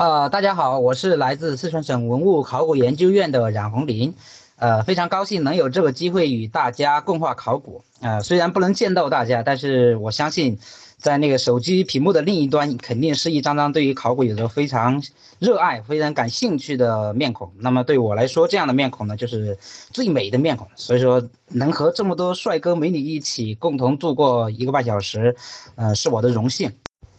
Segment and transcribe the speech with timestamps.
[0.00, 4.14] 呃，大家好，我是来自四川省文物考古研究院的冉红林，
[4.56, 7.84] 呃，非常高兴能有这个机会与大家共话考古。
[8.00, 10.58] 呃，虽然不能见到大家，但是我相信，
[10.96, 15.02] 在那个手机屏幕的另一端，肯定是一张张对于考古有着非常
[15.38, 17.52] 热爱、非常感兴趣的面孔。
[17.58, 19.58] 那么对我来说，这样的面孔呢，就是
[19.90, 20.66] 最美的面孔。
[20.76, 25.36] 所以说，能和这么多帅哥美女一起共同度过一个半小时，
[25.74, 26.72] 呃，是我的荣幸。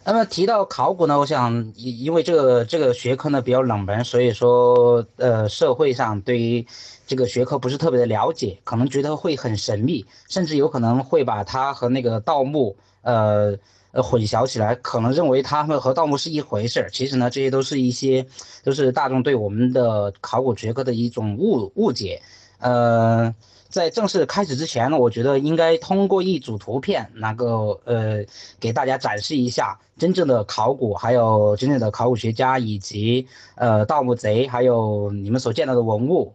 [0.04, 6.66] 那么提到考古呢，我想因因为这个这个学科呢比较冷门，所以说呃社会上对于
[7.06, 13.56] 这个学科不是特别的了解，可能觉得会很神秘，甚至有可能会把它和那个盗墓呃
[13.92, 16.90] 混淆起来，可能认为它们和盗墓是一回事儿。
[16.90, 18.26] 其实呢，这些都是一些
[18.64, 22.20] 都是大众对我们的考古学科的一种误误解，
[22.58, 23.32] 呃。
[23.72, 28.22] 在正式开始之前呢，我觉得应该通过一组图片，能够呃
[28.60, 33.26] 给大家展示一下真正的考古，还有真正的考古学家，以及
[33.56, 36.34] 呃盗墓贼，还有你们所见到的文物，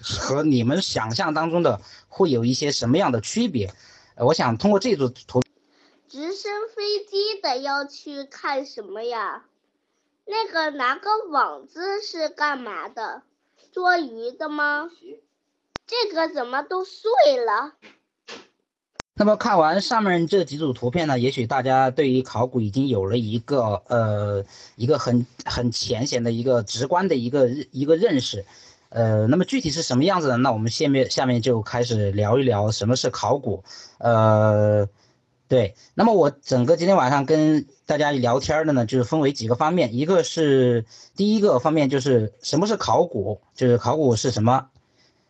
[0.00, 3.68] 和你们想象当中的会有一些什么样的区别？
[4.16, 5.42] 我想通过这组图，
[6.08, 9.44] 直升飞机的要去看什么呀？
[10.24, 13.22] 那个拿个网子是干嘛的？
[13.72, 14.88] 捉鱼的吗？
[15.86, 17.74] 这个怎么都碎了？
[19.14, 28.44] 那么看完上面这几组图片呢，也许大家对于考古已经有了一个呃一个很很浅显的一个直观的一个一个认识，
[28.88, 30.36] 呃，那么具体是什么样子的？
[30.36, 33.64] 那我们下面下面就开始聊一聊什么是考古。
[33.98, 34.86] 呃，
[35.48, 40.84] 对，那么我整个今天晚上跟大家聊天的呢，就是分为几个方面，一个是
[41.14, 44.68] 第一个方面就是什么是考古，就是考古是什么。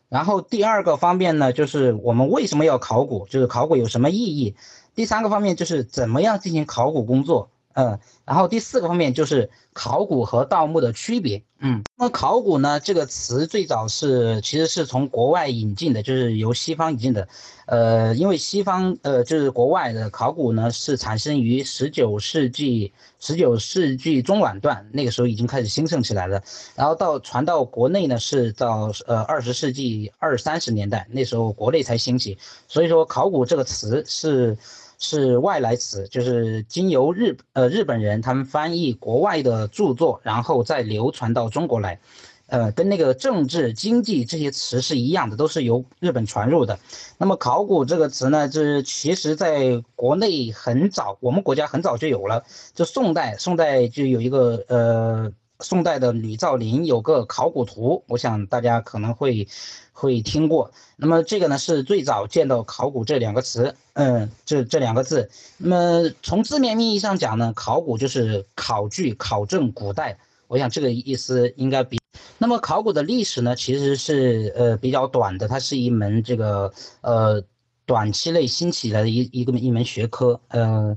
[0.09, 4.55] 然后第二个方面呢，就是我们为什么要考古，就是考古有什么意义。
[4.95, 7.51] 第三个方面就是怎么样进行考古工作。
[7.77, 11.43] 嗯，然后第四个方面就是考古和盗墓的区别。
[11.59, 17.29] 嗯，那么考古呢这个词最早是其实是从国外引进的，就是由西方引进的。
[17.67, 26.43] 呃，因为西方呃就是国外的考古呢是产生于十九世纪十九世纪中晚段，那个时候已经开始兴盛起来了。
[26.77, 32.39] 然后到传到国内呢是到呃二十世纪二三十年代，那时候国内才兴起。
[32.69, 34.57] 所以说考古这个词是。
[34.99, 41.99] 是外来词，就是经由日呃日本人他们翻译国外的著作，然后再流传到中国来，
[42.47, 46.79] 呃，跟那个政治、经济这些词是一样的，都是由日本传入的。
[47.19, 55.33] 那么考古这个词呢，就是其实在国内很早，我们国家很早就有了，就宋代，宋代就有一个呃。
[55.61, 59.49] 宋代的吕造林有个考古图，我想大家可能会
[59.93, 60.71] 会听过。
[60.97, 65.31] 那么这个呢是最早见到考古这两个词，嗯，这这两个字。
[65.57, 70.19] 那么从字面意义上讲呢，考古就是考据、考证古代。
[70.49, 71.99] 我想这个意思应该比。
[72.39, 77.43] 那么考古的历史呢，其实是呃比较短的，它是一门这个呃
[77.87, 80.39] 短期内兴起来的一一个一门学科。
[80.49, 80.97] 呃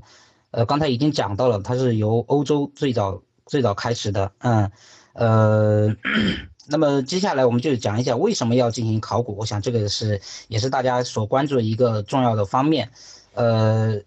[0.50, 3.22] 呃，刚才已经讲到了，它是由欧洲最早。
[3.50, 4.70] 最早开始的，嗯，
[5.14, 5.88] 呃，
[6.68, 9.36] 那么接下来我们就讲一下为什么要进行考古。
[9.36, 12.90] 我想这个是也是大家所关注的一个重要的方面，
[13.34, 14.00] 呃，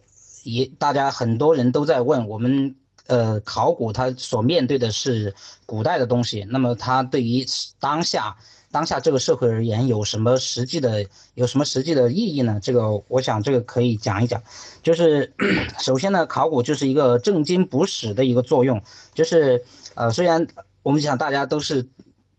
[0.45, 2.75] 也大家很多人都在问我们，
[3.07, 5.33] 呃，考古它所面对的是
[5.65, 7.45] 古代的东西，那么它对于
[7.79, 8.35] 当下。
[8.71, 11.05] 当下这个社会而言，有什么实际的
[11.35, 12.59] 有什么实际的意义呢？
[12.59, 14.41] 这个我想这个可以讲一讲。
[14.81, 15.31] 就是
[15.77, 18.81] 首先呢，考古就是一个正经补史的一个作用。
[19.13, 20.47] 就是呃，虽然
[20.81, 21.87] 我们想大家都是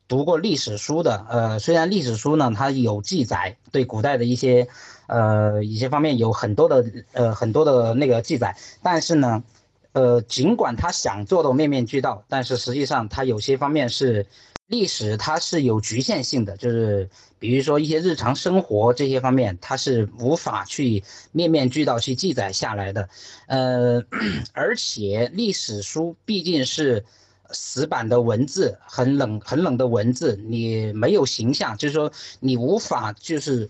[0.08, 4.66] 读过历史书的，呃，虽然历史书呢它有记载，对古代的一些
[5.06, 9.44] 呃一些方面有很多的呃很多的那个记载，但是呢，
[9.94, 14.26] 呃，尽管他想做到面面俱到，但是实际上他有些方面是。
[14.68, 17.06] 历史它是有局限性的，就是
[17.38, 23.06] 比如说一些日常生活这些方面，它是无法去面面俱到去记载下来的。
[23.46, 24.02] 呃，
[24.54, 27.04] 而且历史书毕竟是
[27.50, 32.10] 死板的文字，很冷很冷的文字，你没有形象，就是说
[32.40, 33.68] 你无法就是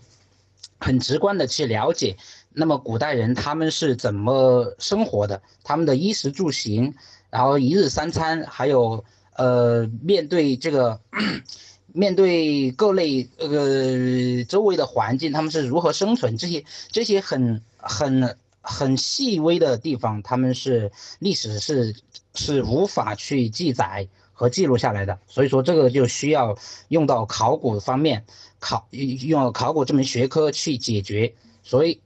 [0.79, 2.15] 很直观的去了解，
[2.55, 6.93] 那么古代人他们是怎么生活的，他们的衣食住行，
[7.29, 9.03] 然后一日三餐，还有。
[9.37, 11.01] 呃，面对这个，
[11.87, 16.37] 面对各类呃周围的环境，他们是如何生存？
[16.37, 21.93] 这些这些很很很细微的地方，他们是历史是
[22.33, 25.19] 是无法去记载和记录下来的。
[25.27, 26.57] 所以说，这个就需要
[26.87, 28.23] 用到考古方面，
[28.59, 31.35] 考用考古这门学科去解决。
[31.61, 31.99] 所以，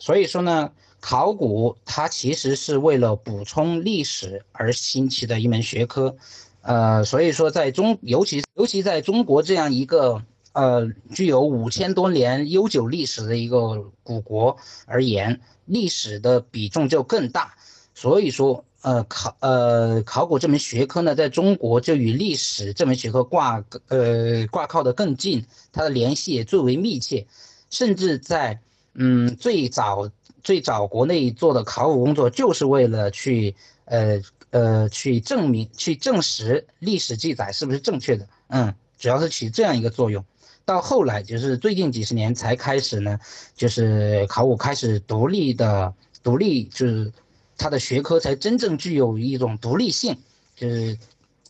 [0.00, 0.72] 所以说呢。
[1.02, 6.14] 考古它其实是为了补充历史而兴起的一门学科，
[6.60, 17.54] 呃，所以说在中，尤其尤其在中国这样一个呃具有五千多年悠久历史的一个古国而言，历史的比重就更大。
[17.94, 27.26] 所以说，呃，考呃考古这门学科呢，在中国就与历史这门学科挂呃挂靠的更近，它的联系也最为密切，
[27.70, 28.60] 甚至在
[28.94, 30.10] 嗯最早
[30.42, 33.54] 最早国内做的考古工作，就是为了去
[33.84, 34.20] 呃。
[34.52, 40.24] 呃，去证明、去证实历史记载是不是正确的，嗯，主要是起这样一个作用。
[40.64, 43.20] 到后来，就是最近几十年才开始呢，
[43.54, 45.94] 就是考古开始独立的、
[46.24, 47.12] 独立，就是
[47.56, 50.18] 它的学科才真正具有一种独立性，
[50.56, 50.98] 就是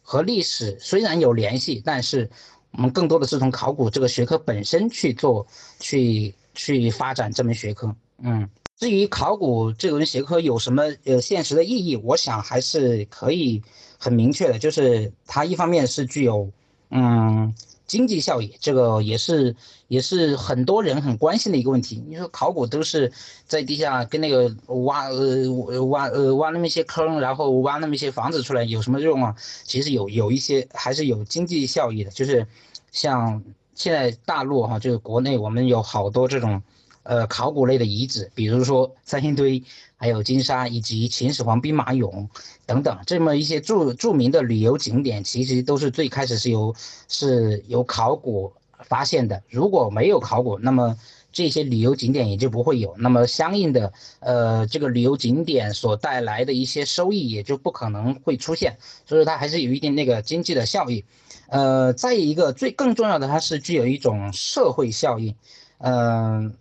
[0.02, 2.28] 和历史虽然有联系，但是
[2.72, 5.46] 我们更多的是从考古这个学科本身去做、
[5.78, 8.48] 去去发展这门学科，嗯。
[8.76, 13.62] 至于考古这门学科有什么呃现实的意义，我想还是可以
[13.98, 16.50] 很明确的，就是它一方面是具有
[16.88, 17.54] 嗯
[17.86, 19.54] 经济效益，这个也是
[19.88, 22.02] 也是很多人很关心的一个问题。
[22.08, 23.12] 你说考古都是
[23.46, 24.50] 在地下跟那个
[24.86, 29.36] 挖呃挖呃挖那么一些坑，然后挖那么一些房子出来，有什么用啊？
[29.64, 32.46] 其实有有一些还是有经济效益的，就是
[32.92, 33.44] 像
[33.80, 36.62] 现在大陆哈，就是国内我们有好多这种。
[37.02, 39.64] 呃，考古类的遗址，比如说三星堆，
[39.96, 42.28] 还有金沙，以及秦始皇兵马俑
[42.66, 46.74] 等等，这么一些著著名的旅游景点，其实都是最开始是由
[47.08, 48.52] 是由考古
[48.84, 49.42] 发现的。
[49.48, 50.94] 如果没有考古，那么
[51.32, 58.76] 这些旅游景点也就不会有，那么相应的，呃，这个旅游景点所带来的一些收益也就不可能会出现。
[59.06, 61.04] 所以说它还是有一定那个经济的效益。
[61.48, 65.34] 呃，再一个最更重要的，它是具有一种社会效应，
[65.78, 66.54] 嗯。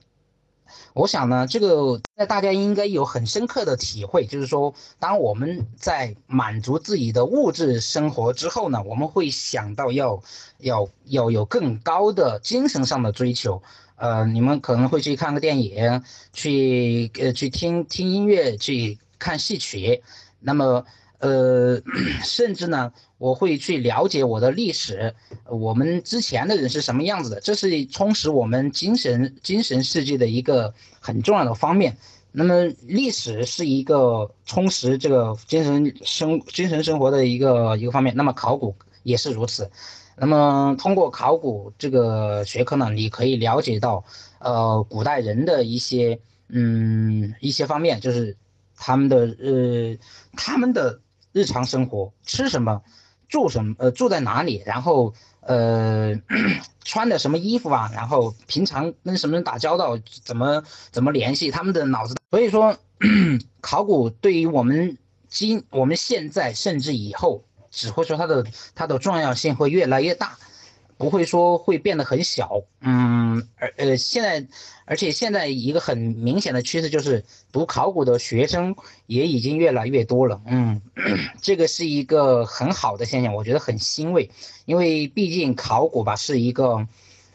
[0.94, 10.21] 我想呢，这个在大家应该有很深刻的体会，就是说，当我们在满足自己的物质生活之后呢，我们会想到要
[10.59, 13.62] 要要有更高的精神上的追求。
[13.95, 16.03] 呃，你们可能会去看个电影，
[16.33, 20.01] 去呃去听听音乐，去看戏曲，
[20.39, 20.86] 那么。
[21.19, 21.81] 呃，
[22.24, 25.13] 甚至呢，我会去了解我的历史，
[25.50, 31.98] 我们之前的人是什么样子的，这是充实我们精神精神世界的一个很重要的方面。
[32.31, 38.15] 那么，历史是一个充实这个精神生精神生活的一个一个方面。
[38.15, 38.74] 那么，考古
[39.04, 39.69] 也是如此。
[40.15, 44.06] 那么，通过考古这个学科呢，你可以了解到，
[44.39, 48.38] 呃，古代人的一些嗯一些方面，就是
[48.77, 49.98] 他们的呃
[50.38, 51.01] 他们的。
[51.39, 52.81] 日常生活吃什么，
[53.30, 56.13] 住什么，呃，住在哪里，然后呃，
[56.83, 62.15] 穿的什么衣服啊，然后平常跟什么人打交道，怎么怎么联系，他们的脑子。
[62.30, 62.75] 所以说，
[63.62, 64.97] 考古对于我们
[65.30, 67.41] 今我们现在甚至以后，
[67.71, 68.45] 只会说它的
[68.75, 70.38] 它的重要性会越来越大。
[71.00, 74.46] 不会说会变得很小，嗯，而呃现在，
[74.84, 77.24] 而且现在一个很明显的趋势就是
[77.54, 78.75] 读考古的学生
[79.06, 80.81] 也已经越来越多了，嗯，
[81.42, 84.30] 这个是一个很好的现象，我觉得很欣慰，
[84.66, 86.86] 因为毕竟考古吧是一个，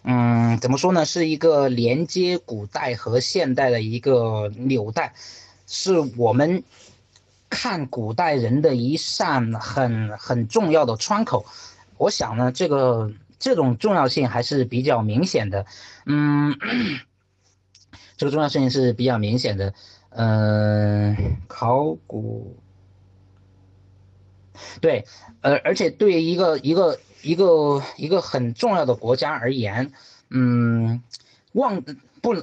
[0.03, 5.15] 嗯，怎么说呢，是一个连接古代和现代的一个纽带，
[5.67, 6.63] 是我们
[7.49, 11.47] 看古代人的一扇很很重要的窗口，
[11.97, 13.11] 我想呢这个。
[13.45, 15.67] 这种重要性还是比较明显的，
[16.07, 16.57] 嗯，
[18.17, 19.75] 这个重要性是比较明显的，
[20.09, 22.57] 嗯，考古，
[24.81, 25.05] 对，
[25.43, 29.93] 呃，而且对于一个一个一个一个很重要的国家而言，
[30.31, 31.03] 嗯，
[31.53, 31.83] 忘
[32.23, 32.35] 不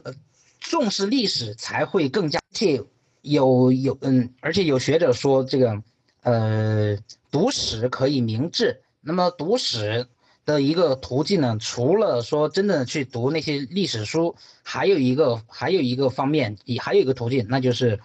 [0.60, 2.84] 重视历史才会更加，且
[3.24, 5.81] 有有嗯，而且有学者说这个，
[6.22, 6.96] 呃，
[7.31, 10.05] 读史可以明志，那么读史。
[10.46, 18.00] 的一个途径呢，除了说真正的去读那些历史书，还有一个还有一个方面，也还有一个途径，那就是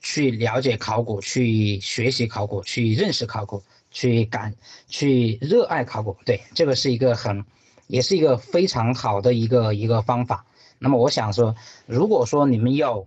[0.00, 4.54] 去了解考古，去学习考古，去认识考古，去感
[4.86, 6.16] 去热爱考古。
[6.24, 7.44] 对，这个是一个很，
[7.88, 10.46] 也是一个非常好的一个一个方法。
[10.78, 11.54] 那么我想说，
[11.86, 13.06] 如果说你们要，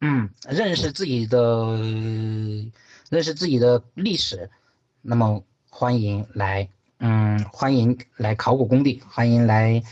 [0.00, 1.76] 嗯，认识自己的
[3.10, 4.50] 认识自己的历史，
[5.02, 6.68] 那么欢迎来。
[7.06, 9.82] 嗯，欢迎来考古工地，欢迎来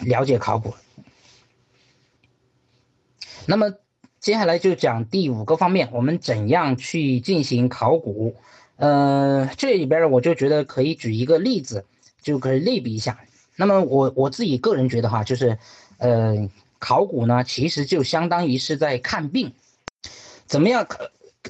[0.00, 0.74] 了解考古。
[3.46, 3.72] 那么
[4.18, 8.34] 接下来就讲第五个方面，我们怎样去进行考古？
[8.74, 11.84] 呃，这里边我就觉得可以举一个例子，
[12.22, 13.20] 就可以类比一下。
[13.54, 15.56] 那么我我自己个人觉得哈，就是
[15.98, 16.50] 呃，
[16.80, 19.52] 考古呢，其实就相当于是在看病，
[20.46, 20.84] 怎么样？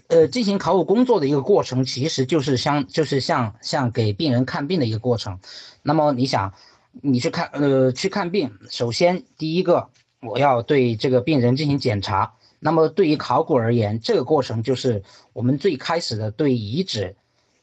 [0.07, 5.39] 呃，进行考古工作的一个过程，其实就是像就是像像给病人看病的一个过程。
[5.83, 6.55] 那么你想，
[7.03, 9.89] 你去看呃去看病，首先第一个
[10.21, 12.35] 我要对这个病人进行检查。
[12.61, 15.03] 那么对于考古而言，这个过程就是
[15.33, 17.17] 我们最开始的对遗址。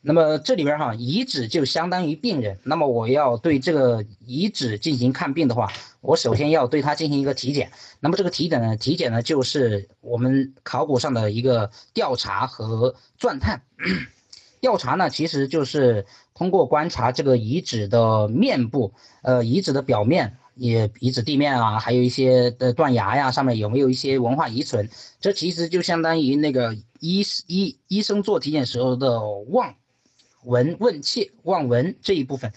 [0.08, 2.60] 那么这里边哈，遗址就相当于病人。
[2.62, 7.72] 那么我要对这个遗址进行看病的话，我首先要对他进行一个体检。
[8.00, 13.64] 那么这个体检呢，体检呢就是我们考古上的一个调查和钻探。
[14.62, 18.94] 调查呢，其实就是通过观察这个遗址的面部，
[19.24, 24.88] 呃，遗址的表面，也遗址地面啊，还有一些的断崖呀，上面有没有一些文化遗存？
[25.20, 29.20] 这其实就相当于那个医医医生做体检时候的
[29.50, 29.74] 望。
[30.46, 32.54] 闻问切望闻这一部分，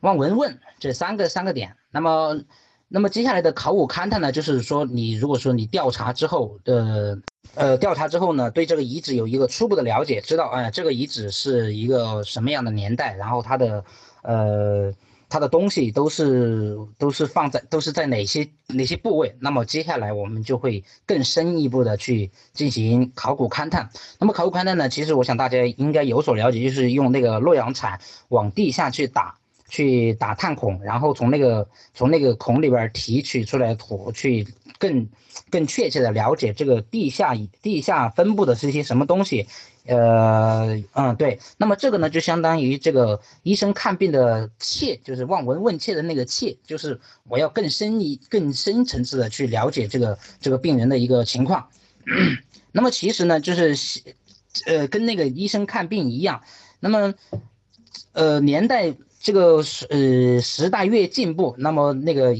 [0.00, 1.74] 望闻问这三个三个点。
[1.90, 2.42] 那么，
[2.88, 7.18] 那么接下来的考古勘探呢，就是说你如果说你调查之后呃，
[7.54, 13.84] 呃，调查之后呢，对这个遗址有一个初步的了解，知道哎，这个遗址是一个什么样的年代，然后它的，
[14.22, 14.92] 呃。
[15.28, 19.36] 它的东西都是都是放在都是在哪些哪些部位？
[19.40, 23.90] 那么接下来我们就会更深一步的去进行考古勘探。
[24.18, 29.36] 那么考古勘探呢，其实我想大家应该有所了解，就是用那个洛阳铲往地下去打，
[29.68, 34.46] 去打探孔，然后从那个从那个孔里边提取出来土，去
[34.78, 35.06] 更
[35.50, 39.46] 更确切的了解这个地下地下分布的是一些什么东西。
[39.88, 51.70] 呃，嗯，对，那么这个呢，就相当于这个医生看病的切，就是望闻问切的那个切，就是我要更深一、更深层次的去了解这个这个病人的一个情况。
[52.70, 54.02] 那么其实呢，就是
[54.66, 56.42] 呃，跟那个医生看病一样。
[56.80, 57.14] 那么，
[58.12, 62.36] 呃，年代这个呃时代越进步，那么那个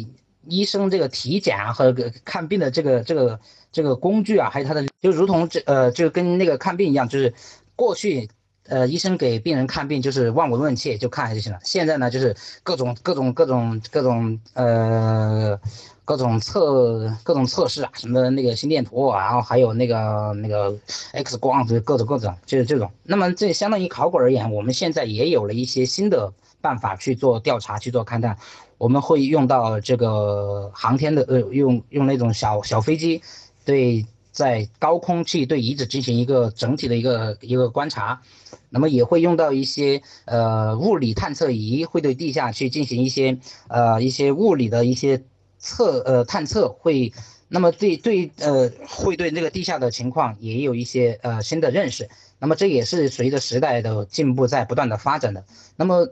[0.46, 3.40] 医生这个体检和看病的这个这个。
[3.70, 7.32] 这个工具啊，还有它的，就如同这呃，就跟那个看病一样，就是
[7.76, 8.28] 过去
[8.68, 11.58] 呃，医生给病人看病就是望闻问切就看就行了。
[11.62, 15.58] 现在呢，就是各种各种各种各种呃，
[16.04, 20.76] 各种测各种测试啊，什么那个心电图，然后还有那个那个
[21.12, 22.90] X 光，就是各种各种，就是这种。
[23.04, 28.36] 那么这相当于考古而言，我们现在也有了一些新的办法去做调查、去做勘探。
[28.76, 33.22] 我们会用到这个航天的呃，用用那种小小飞机。
[33.68, 38.22] 对，在高空去对遗址进行一个整体的一个一个观察，
[38.70, 45.22] 那么也会用到一些呃物理探测仪，会对地下去进行一些呃一些物理的一些
[45.58, 47.12] 测呃探测，会
[47.48, 52.08] 那么对对呃会对那个地下的情况也有一些呃新的认识，
[52.38, 55.44] 那么这也是随着时代的进步在不断的发展的，
[55.76, 56.08] 那么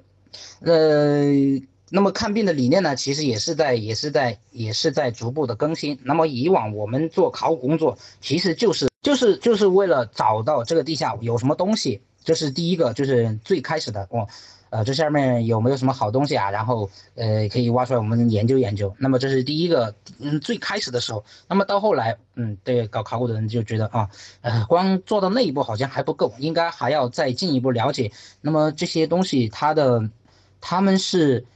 [0.60, 1.58] 呃。
[1.88, 5.96] 那么看病的理念呢，其实也是在也是在也是在逐步的更新。
[6.02, 14.26] 那么以往我们做考古工作，其实就是就是就是为了找到这个地下有什么东西，这是第一个，就是最开始的哦，
[14.70, 16.50] 呃，这下面有没有什么好东西啊？
[16.50, 18.92] 然后呃，可以挖出来我们研究研究。
[18.98, 21.24] 那么这是第一个，嗯，最开始的时候。
[21.46, 28.10] 那么到后来，嗯，对搞考古的人就觉得啊，呃，光做到那一步好像还不够，应该还要再进一步了解。
[28.40, 30.10] 那么这些东西它的
[30.60, 31.46] 他们是。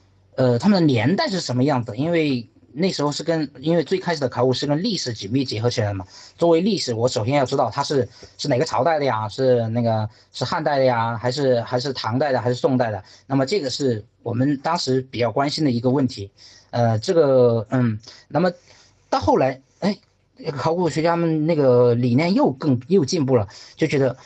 [0.41, 1.95] 呃，他们的年代是什么样子？
[1.95, 6.07] 因为那时候是跟，因为最开始的考古是跟历史紧密结合起来的嘛。
[6.39, 9.29] 作为历史，我首先要知道它是是哪个朝代的呀？
[9.29, 13.05] 是那个是汉代的呀，还是还是唐代的，还是宋代的？
[13.27, 16.31] 那么这个是我们当时比较关心的一个问题。
[16.71, 18.51] 呃，这个嗯，那么
[19.11, 19.61] 到后来，
[20.57, 24.17] 考古学家们那个理念又更又进步了，就觉得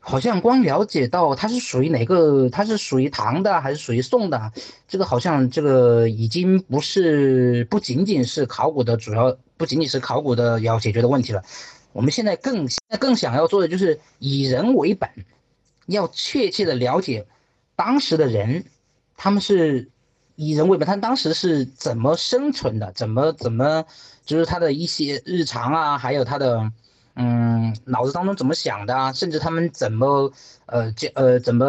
[0.00, 4.52] 好像光了解到它是属于哪个，它是属于唐的还是属于宋的，
[4.86, 11.42] 这个好像这个已经不是不仅仅是考古的主要，不仅仅是考古的要解决的问题了。
[11.92, 15.08] 我们现在更现在更想要做的就是以人为本，
[15.86, 17.26] 要确切的了解
[17.76, 18.64] 当时的人，
[19.16, 19.90] 他们是
[20.36, 23.84] 以人为本，他当时是怎么生存的，怎么怎么。
[24.24, 26.72] 就是他的一些日常啊，还有他的，
[27.14, 30.32] 嗯，脑子当中怎么想的啊，甚至他们怎么，
[30.64, 31.66] 呃，交呃怎么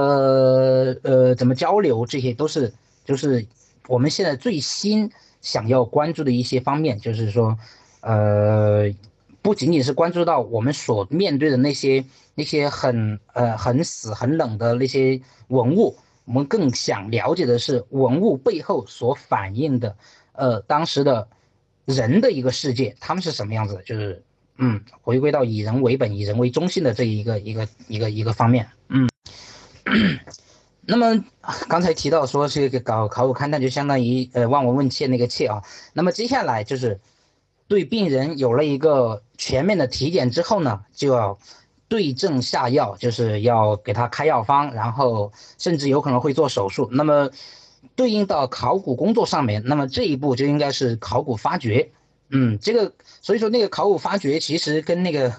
[1.04, 3.46] 呃怎么交流，这些都是就是
[3.90, 6.98] 我们现在最新想要关注的一些方面。
[6.98, 7.58] 就是说，
[8.00, 8.90] 呃，
[9.42, 12.06] 不仅仅是关注到我们所面对的那些
[12.36, 15.20] 那些很呃很死很冷的那些
[15.50, 19.96] 文物，我们更想了解的是文物背后所反映的，
[20.34, 21.28] 呃，当时的。
[21.86, 23.84] 人的一个世界，他们是什么样子的？
[23.84, 24.24] 就是，
[24.58, 29.08] 嗯，回归到以人为本、以人为中心的这一个一个一个一个方面，嗯。
[30.82, 31.24] 那么
[31.70, 35.62] 刚才提到说这个搞考古勘探，就相当于呃望闻问切那个切啊。
[35.94, 37.00] 那么接下来就是
[37.68, 41.38] 对病人有了一个全面的体检之后呢，就要。
[41.96, 46.90] 对症下药，就是要给他开药方，然后甚至有可能会做手术。
[46.92, 47.30] 那么
[47.96, 51.90] 对应到考古工作上面，那么这一步就应该是考古发掘。
[52.32, 55.34] 嗯，这个所以说那个考古发掘其实跟那个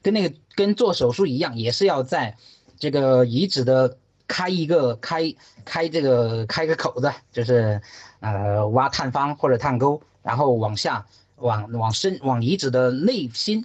[0.00, 2.36] 跟那个跟做手术一样，也是要在
[2.78, 3.96] 这个遗址的
[4.28, 7.82] 开一个开开这个开个口子，就是
[8.20, 11.04] 呃挖探方或者探沟，然后往下
[11.36, 13.64] 往往深往遗址的内心，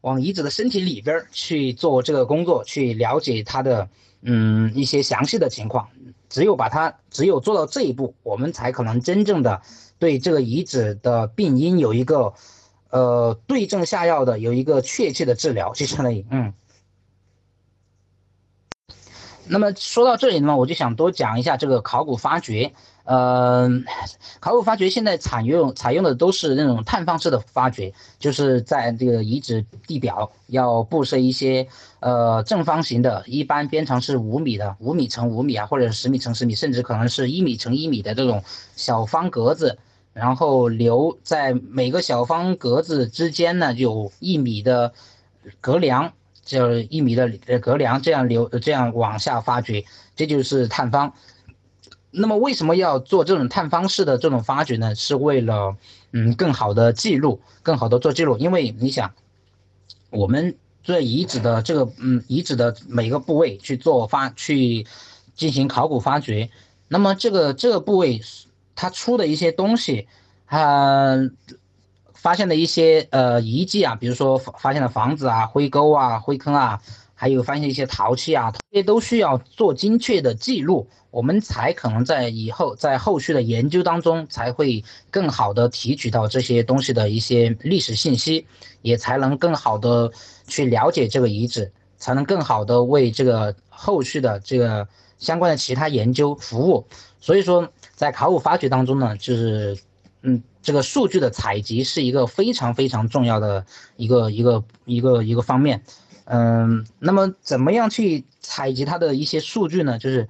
[0.00, 3.88] 往遗址的身体里边去做这个工作，去了解它的
[4.22, 5.88] 嗯一些详细的情况。
[6.28, 9.62] 只有把它只有做到这一步，我们才可能真正的。
[9.98, 12.34] 对这个遗址的病因有一个，
[12.90, 16.52] 呃，对症下药的，有一个确切的治疗，就相当于，嗯。
[19.46, 22.74] 那么说到这里呢，我就想多讲一下这个考古发掘。
[23.10, 23.86] 嗯，
[24.38, 31.66] 考古发掘现在采用采用的都是那种探方式的发掘，就是在这个遗址地表要布设一些
[32.00, 38.44] 呃正方形的，一般边长是五米的，五米乘五米啊，或者十米乘十米，甚至可能是一米乘一米的这种
[38.76, 39.78] 小方格子。
[40.12, 44.92] 然后留在每个小方格子之间呢，有一米的
[45.62, 46.12] 隔梁，
[46.44, 49.84] 就一米的隔梁，这样留这样往下发掘，
[50.14, 51.14] 这就是探方。
[52.10, 54.94] 那么为什么要做这种探方式的这种发掘呢？
[54.94, 55.76] 是为了
[56.12, 58.36] 嗯更好的记录，更好的做记录。
[58.38, 59.12] 因为你想，
[60.10, 64.86] 我们做遗址的这个嗯遗址的每个部位去做发去
[65.34, 66.50] 进行考古发掘，
[66.88, 68.20] 那么这个这个部位。
[68.80, 70.06] 他出的一些东西，
[70.46, 71.18] 他
[72.14, 76.80] 发现的一些呃遗迹啊，比如说发现的房子啊、灰沟啊、灰坑啊，
[77.12, 80.86] 还有发现一些陶器啊，这些都需要做精确的记录，
[81.18, 88.46] 我们才可能在以后在后续的研究当中才会更好的提取到这些东西的一些历史信息，
[88.82, 90.12] 也才能更好的
[90.46, 94.86] 去了解这个遗址，才能更好的为这个后续的这个
[95.18, 96.86] 相关的其他研究服务。
[97.20, 97.68] 所以说。
[97.98, 99.76] 在考古发掘当中呢，就是，
[100.22, 105.82] 嗯，这个数据的采集是一个非常非常重要的一个一个一个一个方面，
[106.26, 109.98] 嗯，那么怎么样去采集它的一些数据呢？
[109.98, 110.28] 就是，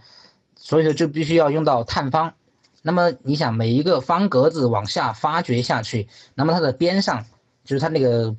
[0.68, 2.35] 所以说就必须要用到探方。
[2.83, 7.24] 那么你想每一个方格子往下发掘下去，那么它的边上，
[7.64, 8.37] 就是它那个，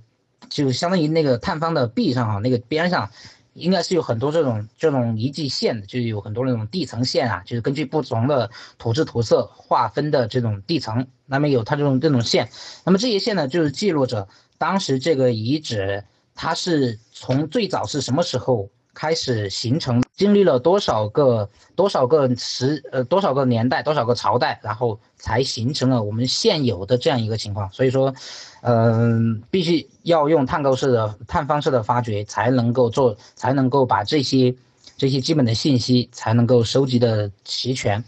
[0.47, 3.09] 就相当于那个探方的壁上哈，那个边上。
[3.55, 12.47] 应该是有很多这种这种遗迹线的，就有很多那种地层线啊，就是根据不同的土质土色划分的这种地层，那么有它这种这种线，
[12.85, 14.27] 那么这些线呢，就是记录着
[14.59, 18.69] 当时这个遗址它是从最早是什么时候。
[18.91, 27.71] 开始形成，经历了多少个多少个时呃多少个年代多少个朝代，然后才形成了我们现有的这样一个情况。
[27.71, 28.13] 所以说，
[28.61, 34.53] 嗯，必须要用探沟式的探方式的发掘，才能够做，才能够把这些
[34.97, 38.03] 这些基本的信息才能够收集的齐全。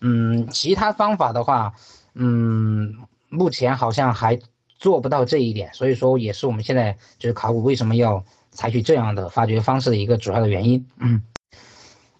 [0.00, 1.72] 嗯，其他方法的话，
[2.12, 2.94] 嗯，
[3.30, 4.38] 目前好像还
[4.78, 5.72] 做不到这一点。
[5.72, 8.22] 所以说，也是我们现在就是考古为什么要。
[8.56, 11.20] 采取这样的发掘方式的一个主要的原因，嗯，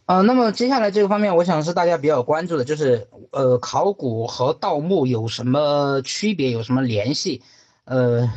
[0.06, 7.40] 呃，那么接下来这个方面，我想是大家比较关注的，就是呃，考古和盗墓有什么区别，有什么联系？
[7.84, 8.30] 呃，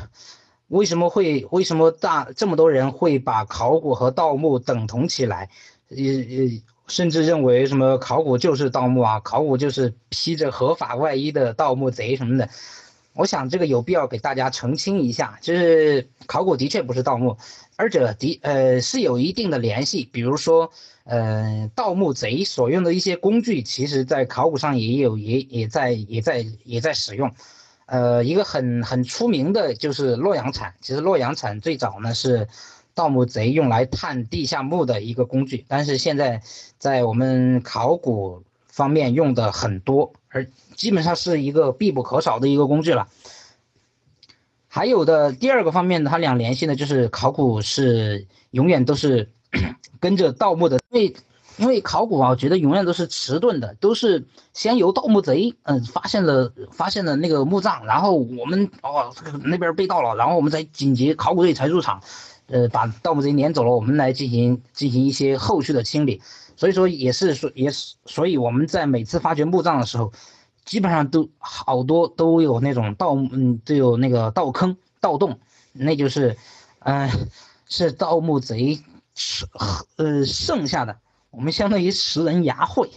[0.69, 5.49] 为什么会为什么大这么多人会把考古和盗墓等同起来？
[5.89, 12.47] 也也甚至认为什么考古就是盗墓啊，考古就是披着合法外衣的盗墓贼什么的。
[13.13, 17.35] 我想这个有必要给大家澄清一下，就是考古的确不是盗墓。
[17.75, 20.71] 二者的呃是有一定的联系，比如说，
[21.09, 27.31] 呃，盗墓贼所用的一些工具，其实在考古上也有也也在也在也在使用，
[27.85, 32.49] 呃，一个很很出名的就是洛阳铲，其实洛阳铲最早呢是
[32.93, 36.41] 盗墓贼用来探地下墓的一个工具，但是现在
[36.77, 43.07] 在我们考古方面用的很多，而基本上是一个必不可少的一个工具了。
[44.67, 49.29] 还有的第二个方面呢，它俩联系呢，就是考古是永远都是
[49.99, 51.15] 跟着盗墓的，因为
[51.57, 62.01] 因为考古啊，我觉得永远都是迟钝的，都是先由盗墓贼嗯发现了发现了那个墓葬，然后我们哦那边被盗了，然后我们再紧急考古队才入场，
[62.47, 66.21] 呃把盗墓贼撵走了，我们来进行进行一些后续的清理，
[66.55, 70.11] 所以说也是说也是，所以我们在每次发掘墓葬的时候。
[70.67, 75.39] 基本上都好多都有那种盗，嗯，都有那个盗坑、盗洞，
[75.71, 76.35] 那就是，
[76.79, 77.09] 嗯，
[77.69, 78.77] 是盗墓贼
[79.17, 79.45] 吃，
[79.97, 80.95] 呃，剩下的，
[81.31, 82.89] 我们相当于食人牙慧。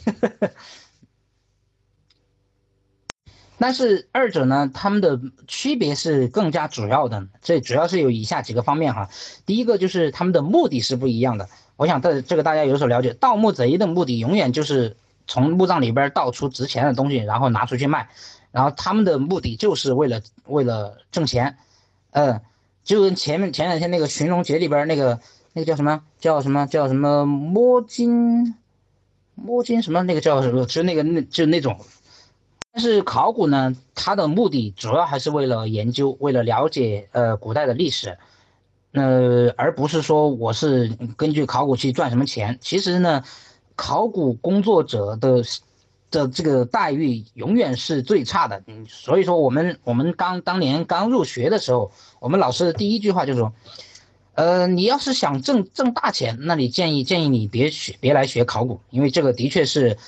[3.58, 9.08] 但是二者呢，它们的区别是更加主要的，这主要是有以下几个方面哈。
[9.44, 11.48] 第一个就是他们的目的是不一样的。
[11.76, 18.08] 我想这这个大家有所了解，盗墓贼的目的永远就是从墓葬里边盗出值钱的东西，然后拿出去卖，
[18.50, 21.58] 然后他们的目的就是为了为了挣钱，
[22.12, 22.40] 嗯，
[22.82, 25.20] 就跟前面前两天那个寻龙诀里边那个
[25.52, 28.54] 那个叫什么叫什么叫什么摸金
[29.34, 31.78] 摸金什么那个叫什么，就那个那就那种。
[32.72, 38.16] 但是考古呢，它的目的主要还是为了研究，为了了解呃古代的历史，
[38.92, 42.56] 呃，而不是说我是根据考古去赚什么钱。
[42.60, 43.24] 其实呢，
[43.74, 45.42] 考古工作者的
[46.12, 48.62] 的这个待遇永远是最差的。
[48.86, 53.52] 所以说我们我们刚当年刚入学的时候，我们老师的第一句话就是说，
[54.40, 59.98] 呃，你要是想挣挣大钱，那你建议建议你别学别来学考古，因为这个的确是。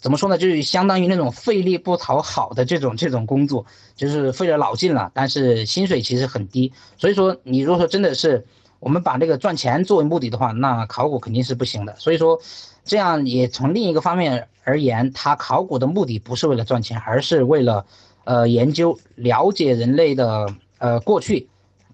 [0.00, 0.38] 怎么说呢？
[0.38, 6.72] 就是相当于那种费力不讨好的这种这种工作，就是费了老劲了，但是薪水其实很低。
[6.96, 8.46] 所以说，你如果说真的是
[8.78, 11.96] 我们把那个赚钱作为目的的话，那考古肯定是不行的。
[11.96, 12.40] 所以说，
[12.84, 17.84] 这样也从另一个方面而言，它考古的目的不是为了赚钱，而是为了
[18.22, 20.46] 呃研究了解人类的
[20.78, 21.48] 呃过去，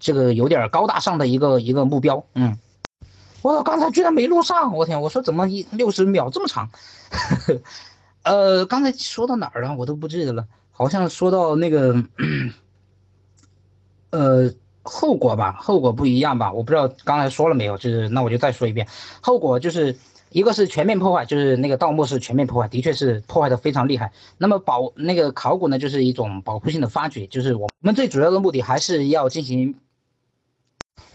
[0.05, 2.23] 这个有点高大上的一个一个目标。
[2.35, 2.55] 嗯，
[3.41, 6.69] 我刚才居然没录上，我天，我说怎么一六十秒这么长？
[8.21, 9.75] 呃，刚才说到哪儿了？
[9.75, 11.95] 我都不记得了，好像说到那个，
[14.11, 16.53] 呃，后果吧，后果不一样吧？
[16.53, 18.87] 我不知道刚才说了没有，就是那我就再说一遍，
[19.21, 19.97] 后果就是
[20.29, 24.11] 一个是全面破坏，就是那个盗墓是全面破坏，的确是破坏的非常厉害。
[24.37, 29.75] 那么保那个考古呢，就是一种保护性的发掘，就是我们最主要的目的还是要进行。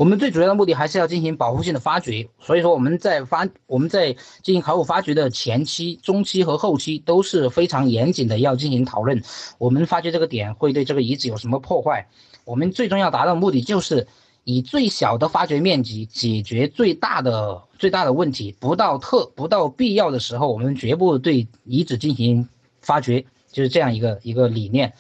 [0.01, 9.23] 我们最主要的目的还是要进行保护性的发掘，所以说我们在发我们在进行考古发掘的前期、中期和后期都是非常严谨的，要进行讨论。
[9.59, 12.07] 我们发掘这个点会对这个遗址有什么破坏？
[12.47, 14.07] 我们最终要达到的目的就是
[14.45, 18.57] 以最小的发掘面积解决最大的最大的问题。
[18.59, 22.49] 不到特不到必要的时候，我们绝不对遗址进行
[22.81, 24.95] 发掘，就是这样一个一个理念。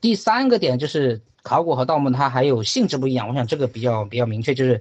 [0.00, 1.22] 第三个点就是。
[1.44, 4.80] 考古和盗墓它还有性质不一样，我想这个比较比较明确，就是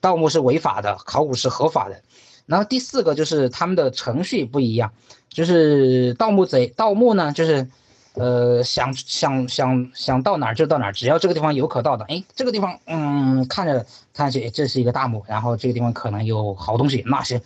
[0.00, 2.02] 盗墓是违法的，考古是合法的。
[2.46, 4.90] 然后第四个就是他们的程序不一样，
[5.28, 7.68] 就是盗墓贼盗墓呢，就是
[8.14, 17.40] 呃想想想想到哪儿就到哪儿，只要这个地方有可盗的，哎，这个地方嗯看着看起这是一个大墓，然后这个地方可能有好东西，那行。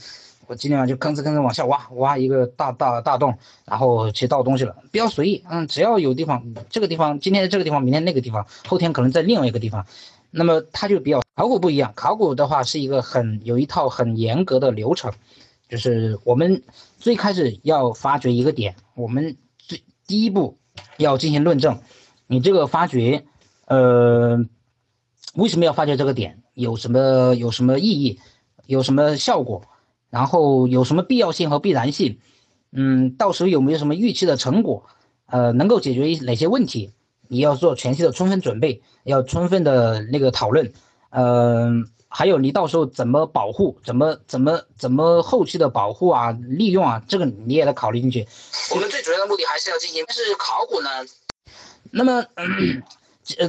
[0.46, 5.44] 我今天晚上就吭哧吭哧往下挖，挖一个大大大洞，然后去倒东西了，比较随意。
[5.50, 9.85] 嗯，只要有地方，这个地方今天这个地方，明天那个地方，后天可能在另外一个地方，
[10.30, 11.92] 那么它就比较考古不一样。
[11.96, 15.12] 考古的话是一个很有一套很严格的流程，
[15.68, 16.62] 就是我们
[16.98, 20.59] 最开始要发掘一个点，我们最第一步
[20.96, 21.80] 要进行论证，
[22.28, 23.24] 你这个发掘，
[23.66, 24.44] 呃，
[25.35, 26.40] 为什么要发掘这个点？
[26.54, 28.20] 有什么有什么意义？
[28.66, 29.62] 有什么效果？
[30.16, 32.18] 然后有什么必要性和必然性？
[32.72, 34.87] 嗯，到时候有没有什么预期的成果？
[35.26, 36.94] 呃，能够解决哪些问题？
[37.29, 40.72] 你要做前期的充分准备，要充分的那个讨论。
[41.11, 43.79] 嗯，还有你到时候怎么保护？
[43.85, 46.33] 怎么怎么怎么后期的保护啊？
[46.48, 47.02] 利用啊？
[47.07, 48.26] 这个你也得考虑进去。
[48.74, 50.88] 我们最主要的目的还是要进行，但是考古呢？
[51.90, 52.24] 那么，
[53.37, 53.48] 呃，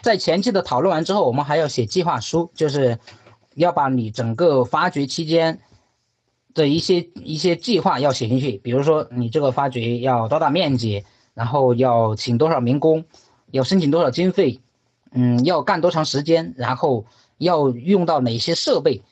[0.00, 2.96] 在前期的讨论完之后，我们还要写计划书，就是
[3.56, 5.58] 要把你整个发掘期间。
[6.54, 13.04] 的一些一些计划要写进去，比如说你这个发掘要多大面积，然后要请多少民工，
[13.50, 14.60] 要申请多少经费，
[15.10, 17.04] 嗯，要干多长时间，然后
[17.38, 19.02] 要用到哪些设备，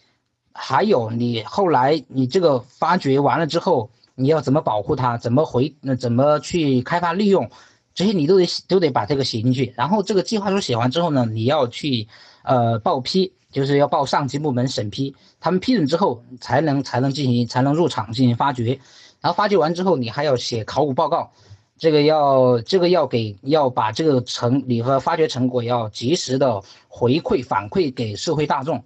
[0.52, 7.50] 还有你后来你这个发掘完了之后，你要怎么保护它，怎么回，那怎么去开发利用，
[7.92, 9.74] 这些你都得都得把这个写进去。
[9.76, 12.06] 然后这个计划书写完之后呢，你要去
[12.44, 13.32] 呃报批。
[13.52, 18.80] 就是要报上级部门审批，他们批准之后才能才能进行才能入场进行发掘，
[19.20, 21.30] 然后发掘完之后你还要写考古报告，
[21.76, 28.82] 这个要这个要给要把这个成你和发掘成果要及时的回馈反馈给社会大众，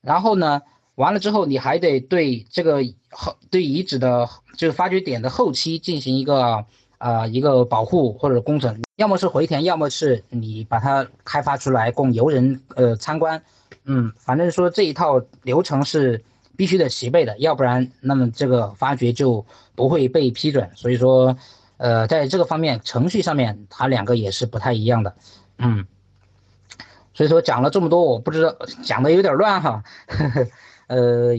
[0.00, 0.62] 然后呢
[0.94, 6.64] 完了之后你还得对这个后对遗址的就是发掘点的后期进行一个
[6.96, 13.42] 啊一个保护或者工程，要么是回填，要么是你把它开发出来供游人呃参观。
[13.90, 16.22] 嗯，反正说这一套流程是
[16.56, 20.70] 必须得齐备的，要不然那么这个发掘就不会被批准。
[20.74, 21.38] 所以说，
[21.78, 25.14] 呃，在这个方面程序上面，它两个也是不太一样的。
[25.56, 25.86] 嗯，
[27.14, 29.82] 所以说讲了这么多，我不知道讲的有点乱哈，
[30.88, 31.32] 呃，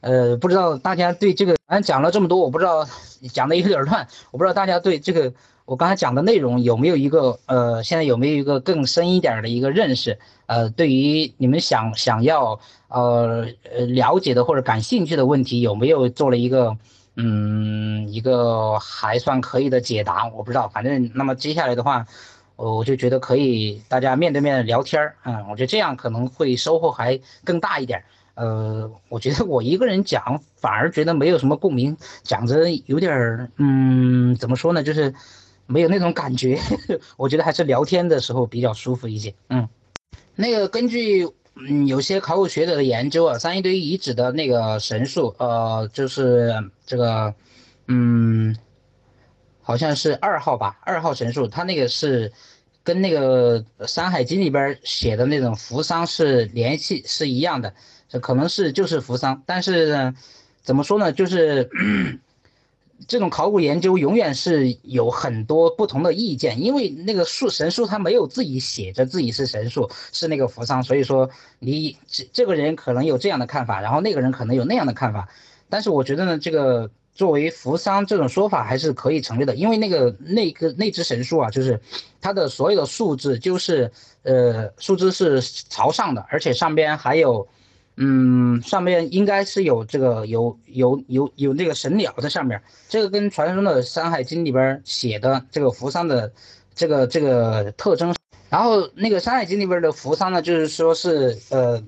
[0.00, 2.86] 呃，不知道大家对这个，俺讲了这么多，我不知道
[3.32, 5.32] 讲的有点乱，我不知道大家对这个
[5.64, 10.18] 我刚才讲的内容有没有一个呃，现在有没有一个更深一点的一个认识？
[10.46, 16.76] 呃，对于你们想想要呃呃了解的或者感兴趣的问题，有没有做了一个
[17.16, 20.28] 嗯一个还算可以的解答？
[20.28, 22.06] 我不知道，反正那么接下来的话，
[22.54, 28.04] 我就觉得可以大家面对面聊天儿，嗯，我觉得这样可能会收获还更大一点。
[28.38, 35.12] 呃，我觉得我一个人讲反而觉得没有什么共鸣，讲着有点儿嗯，怎么说呢，就是
[35.66, 36.58] 没有那种感觉。
[37.18, 39.68] 我觉得还是聊天的时候比较舒服一些，嗯。
[40.36, 46.54] 那个根据嗯有些考古学者的研究啊，三星堆遗址的那个神树，呃，就是
[46.86, 47.34] 这个，
[47.88, 48.56] 嗯，
[49.60, 52.32] 好像是二号吧，二号神树，它那个是
[52.84, 57.74] 跟那个《山海经》里边写的那种扶桑是联系是一样的，
[58.08, 60.14] 这可能是就是扶桑，但是呢
[60.62, 61.70] 怎么说呢，就是。
[63.06, 75.28] 这种考古研究永远是有很多不同的意见，因为那个树神树他没有自己写着自己是神树，是那个扶桑，所以说你这这个人可能有这样的看法，然后那个人可能有那样的看法。
[75.68, 81.80] 但是我觉得呢，这个作为扶桑这种说法还是可以成立的，因为那个那个那只神树啊，就是
[82.20, 83.92] 它的所有的树枝就是
[84.24, 87.46] 呃树枝是朝上的，而且上边还有。
[88.00, 96.32] 嗯，上面应该是有这个有有有有那个神鸟在上面，这个跟传说中的《山海经》里边写的这个扶桑的
[96.74, 98.14] 这个这个特征。
[98.48, 101.82] 然后那个《山海经》里边的扶桑呢，就是说是呃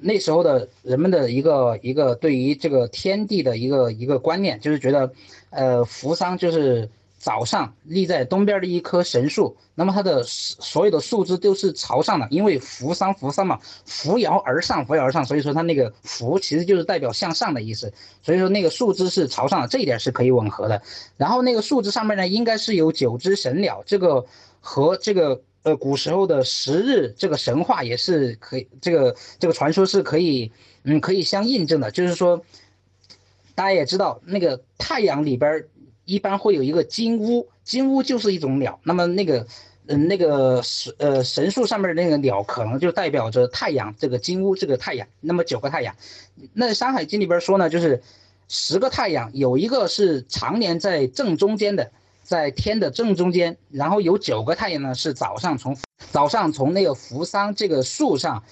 [0.00, 5.12] 那时候的人们的一个一个对于这个天地的一个一个观念，就是觉得
[5.50, 6.88] 呃扶桑就是。
[7.18, 20.80] 早上立在东边的一棵神树，那么它的所有的树枝都是朝上的，因为扶桑扶桑嘛，扶摇而上，扶摇而上，所以说它那个扶其实就是代表向上的意思，所以说那个树枝是朝上的，这一点是可以吻合的。
[21.16, 24.24] 然后那个树枝上面呢，应该是有九只神鸟，这个
[24.60, 30.52] 和这个呃古时候的十日这个神话也是可以，这个这个传说是可以，
[30.84, 31.90] 嗯，可以相印证的。
[31.90, 32.44] 就是说，
[33.54, 35.64] 大家也知道那个太阳里边。
[36.06, 38.78] 一般会有一个金乌，金乌就是一种鸟。
[38.84, 39.44] 那么那个，
[39.86, 43.92] 嗯，那个神呃神树上面的那个鸟，可能就代表着太阳。
[43.98, 45.06] 这个金乌，这个太阳。
[45.20, 45.94] 那么九个太阳，
[46.54, 48.00] 那《山海经》里边说呢，就是
[48.48, 51.90] 十个太阳，有一个是常年在正中间的，
[52.22, 53.56] 在天的正中间。
[53.70, 55.76] 然后有九个太阳呢，是早上从
[56.12, 58.44] 早上从那个扶桑这个树上，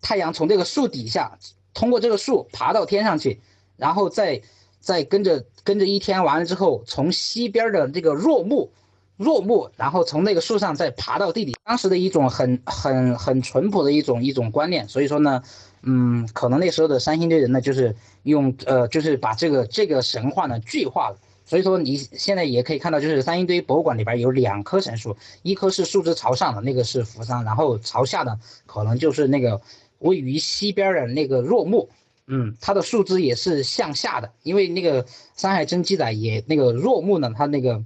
[0.00, 1.38] 太阳从这个树底下
[1.74, 3.42] 通过这个树爬到天上去，
[3.76, 4.40] 然后再。
[4.84, 8.70] 再跟着跟着一天完了之后，从西边的这个若木，
[9.16, 11.56] 若木，然后从那个树上再爬到地底。
[11.64, 15.42] 当时的一种很很很淳朴的一种一种观念，所以说呢，
[15.82, 21.16] 嗯，可能那时候的三星堆人呢，就是用呃，就是把这个这个神话呢具化了。
[21.46, 29.62] 所以说你现在也可以看到，就是三星堆博物馆里边有两棵神树，一棵是树枝朝上的那个是扶桑，然后朝下的可能就是那个
[30.00, 31.88] 位于西边的那个若木。
[32.26, 35.04] 嗯，它的树枝也是向下的，因为那个
[35.36, 37.84] 《山海经》记载也那个若木呢，它那个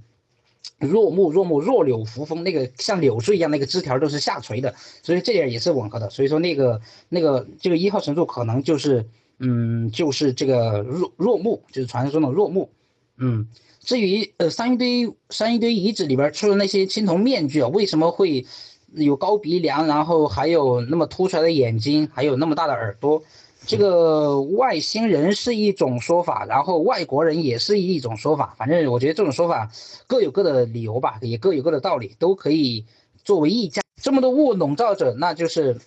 [0.77, 4.73] 若木若木若柳扶风，那个像柳树一样那个枝条都是下垂的，
[5.03, 6.09] 所以这点也是吻合的。
[6.09, 9.05] 所以说那个那个这个一号神树可能就是
[9.39, 12.69] 嗯就是这个若若木，就是传说中的若木。
[13.17, 13.47] 嗯，
[13.81, 18.45] 至于呃三星堆三星堆遗址里边出的那些青铜面具啊，为什么会
[18.93, 23.21] 有高鼻梁，然后还有那么凸出来的眼睛，还有那么大的耳朵？
[23.69, 28.55] 这个外星人是一种说法，然后外国人也是一种说法。
[28.57, 29.69] 反正我觉得这种说法
[30.07, 32.87] 各有各的理由吧，也各有各的道理，都可以
[33.23, 33.83] 作为溢价。
[34.01, 35.77] 这么多雾笼罩着，那就是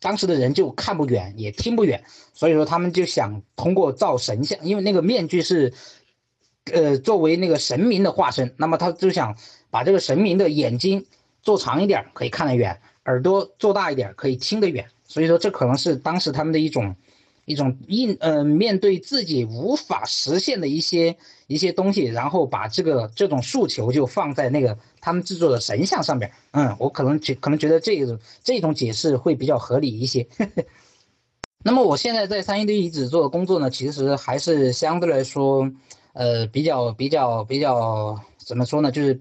[0.00, 5.74] 当时的人就看不远，也听不远，所以说他们就想通过造神像，因为那个面具是，
[6.72, 9.36] 呃，作为那个神明的化身，那么他就想
[9.68, 11.04] 把这个神明的眼睛
[11.42, 14.88] 做长一点，可以看得远；耳朵做大一点，可以听得远。
[15.10, 16.94] 所以说，这可能是当时他们的一种，
[17.44, 21.16] 一种应呃面对自己无法实现的一些
[21.48, 26.30] 一些东西，然后把这个这种诉求就放在那个他们制作的神像上面。
[26.52, 30.24] 嗯，我可能觉可能觉得这种这种解释会比较合理一些。
[31.64, 35.68] 那么我现在在三星堆遗址做的工作呢，其实还是相对来说，
[36.12, 39.20] 呃，比较比较比较怎么说呢，就是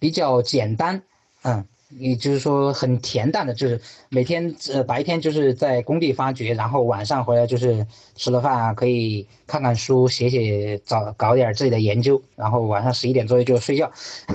[0.00, 1.02] 比较简单，
[1.42, 1.66] 嗯。
[1.98, 3.80] 也就是说很恬淡的，就是
[4.10, 13.90] 每天呃白天就是在工地发掘，然后晚上回来就是吃了饭啊，可以看看书，写写找搞点自己的研究，然后晚上十一点左右就睡觉。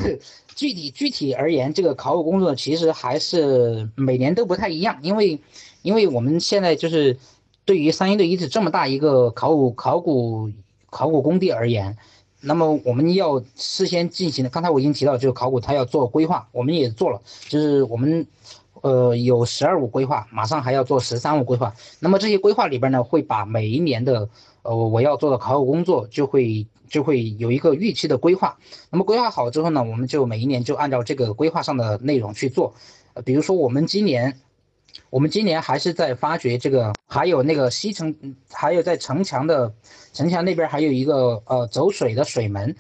[0.56, 5.40] 具体具体而言，这个考古工作其实还是每年都不太一样，因为
[5.82, 7.18] 因为我们现在就是
[7.66, 10.52] 对于三星堆遗址这么大一个考古考古
[10.90, 11.98] 考古工地而言。
[12.42, 18.26] 那么我们要事先进行的，刚才我已经提到，就是考古它要做规划，我们也做了，就是我们，
[18.82, 21.74] 呃，有十二五规划，马上还要做十三五规划。
[22.00, 24.28] 那么这些规划里边呢，会把每一年的，
[24.64, 28.58] 呃，我要做的考古工作就会就会有一个预期的规划。
[28.90, 32.74] 那么规划好之后呢，我们就每一年就按照这个规划上的内容去做。
[33.14, 34.40] 呃，比如说我们今年。
[35.10, 38.16] 我们今年还是在发掘这个，还有那个西城，
[38.50, 39.74] 还有在城墙的
[40.14, 42.74] 城墙那边还有一个呃走水的水门，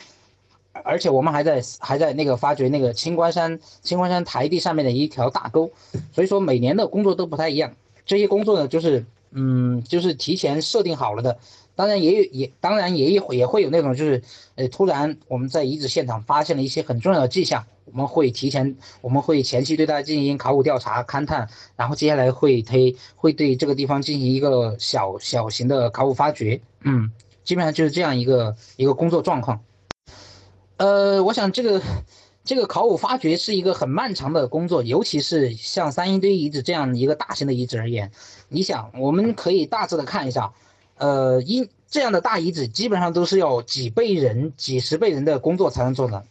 [0.86, 5.70] 而且我们还在还在那个发掘那个青关山青关山台地上面的一条大沟，
[6.14, 7.74] 所以说每年的工作都不太一样。
[8.06, 11.38] 这些工作呢，就是嗯，就是提前设定好了的。
[11.82, 14.22] 当然也有也当然也也也会有那种就是
[14.54, 17.66] 呃突然我们在遗址现场发现了一些很重要的迹象。
[17.86, 26.62] 我们会提前，我们会前期对它进行考古调查、勘探，然后接下来会推，会对这个地方进行一个小小型的考古发掘。
[26.84, 27.12] 嗯，
[27.44, 29.60] 基本上就是这样一个一个工作状况。
[30.78, 31.82] 呃，我想这个
[32.46, 38.10] 这个考古发掘是一个很漫长的工作，尤其是像三星堆遗址这样一个大型的遗址而言，
[38.48, 40.54] 你想，我们可以大致的看一下，
[41.02, 46.24] 呃，因这样的大遗址基本上都是要几倍人、几十倍人的工作才能做的。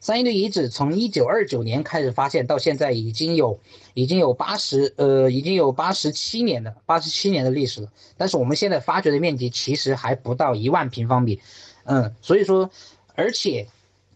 [0.00, 3.58] 三星堆遗址从一九二九年开始发现，到现在已经有
[3.92, 7.88] 已经有八十呃已经有八十七年的八十七年的历史了。
[8.16, 11.38] 但是我们现在发掘的面积其实还不到一万平方米，
[11.84, 12.70] 嗯，所以说，
[13.14, 13.66] 而且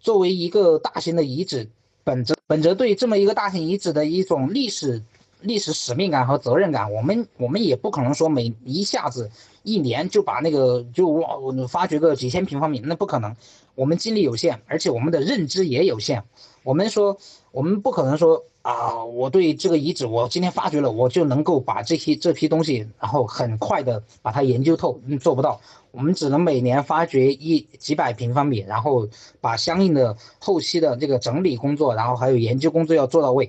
[0.00, 1.68] 作为一个大型的遗址，
[2.02, 5.02] 本着本着对这么一个大型遗址的一种历史
[5.40, 9.30] 历史使命感和责任感，我们我们也不可能说每一下子
[9.62, 11.28] 一年就把那个就哇
[11.68, 13.34] 发掘个几千平方米，那不可能。
[13.74, 16.24] 我们精力有限，而且我们的认知也有限。
[16.64, 17.16] 我们说，
[17.52, 25.00] 我们不可能说啊，我对这个遗址，我今天发掘了，我就能够把这些这批东西，然后很快的把它研究透。
[25.06, 25.60] 嗯，做不到。
[25.92, 29.08] 我们只能每年发掘一几百平方米，然后
[29.40, 33.48] 把相应的后期的这个整理工作，然后还有研究工作要做到位。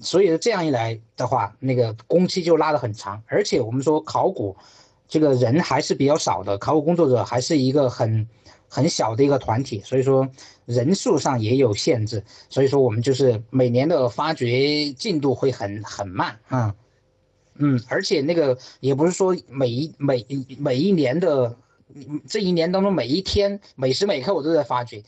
[0.00, 3.22] 所以这样一来的话，那个工期就拉得很长。
[3.26, 4.56] 而且我们说考古，
[5.08, 8.28] 这个人还是比较少的，考古工作者还是一个很。
[8.72, 10.30] 很小的一个团体，所以说
[10.64, 16.72] 人数上也有限制，所以说我们就是每年的发掘进度会很很慢啊，
[17.56, 20.24] 嗯，而且那个也不是说每一每
[20.56, 21.56] 每一年的
[22.28, 25.02] 这一年当中每一天每时每刻我都在发掘。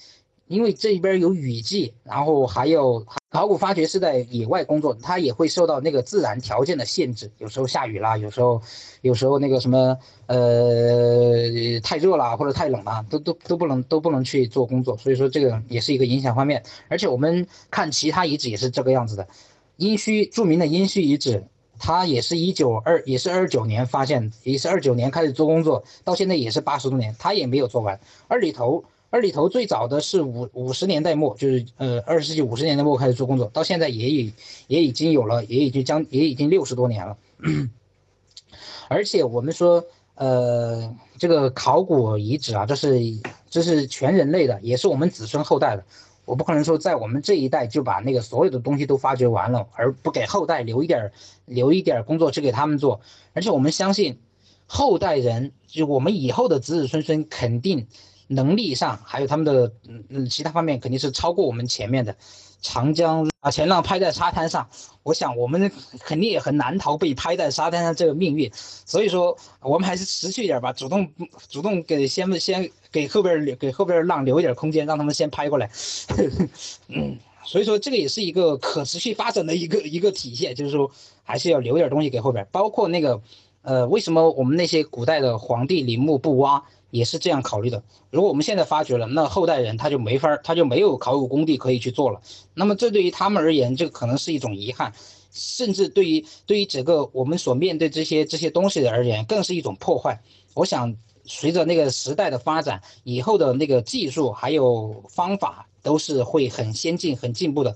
[0.52, 8.60] 因为这边有雨季，然后还有考古发掘是在野外工作，它也会受到那个自然条件的限制，有时候下雨啦，有时候，
[9.00, 16.62] 有时候那个什么，呃，太热了或者太冷了，都都都不能都不能去做工作，所以说这个也是一个影响方面。
[16.88, 19.26] 而且我们看其他遗址也是这个样子的，
[19.78, 21.42] 殷墟著名的殷墟遗址，
[21.78, 27.98] 它也是一九二也是二九年发现，也是二九年开始做工作，到现在也是八十多年，它也没有做完。
[28.28, 28.84] 二里头。
[29.12, 34.32] 二里头最早的是五五十年代末，就是呃二十世纪五十年代末开始做工作，到现在也已
[34.68, 37.18] 也已经有了，也已经将也已经六十多年了。
[38.88, 42.98] 而且我们说，呃，这个考古遗址啊，这是
[43.50, 45.84] 这是全人类的，也是我们子孙后代的。
[46.24, 51.12] 我不可能说在我们这一代就把那个所有的东西都发掘完了，而不给后代留一点儿
[51.44, 53.02] 留一点儿工作去给他们做。
[53.34, 54.18] 而且我们相信，
[54.66, 57.86] 后代人就我们以后的子子孙孙肯定。
[58.28, 62.14] 能力上还有他们的嗯嗯其他方面肯定是超过我们前面的。
[62.64, 64.68] 长江把前浪拍在沙滩上，
[65.02, 68.48] 我想我们肯定也很难逃被拍在沙滩上这个命运。
[68.54, 71.10] 所以说我们还是识趣一点吧，主动
[71.48, 75.68] 主动给先先给后边留给后边浪留一点空间，让他们先拍过来。
[76.86, 80.88] 嗯，所以说这个也是一个可持续发展的一个一个体现，就是说
[81.24, 83.20] 还是要留点东西给后边，包括那个
[83.62, 86.62] 呃为什么我们那些古代的皇帝陵墓不挖？
[86.92, 87.82] 也是这样考虑的。
[88.10, 92.20] 如果我们现在发掘了，那后代人他就没法，他就没有考古工地可以去做了。
[92.54, 94.92] 那么这对于他们而言，这个可能是一种遗憾，
[95.32, 100.20] 甚至对于对于整个我们所面对这些这些东西的而言，更是一种破坏。
[100.52, 107.74] 我想，随着那个时代的发展，以后的那个技术还有方法都是会很先进、很进步的。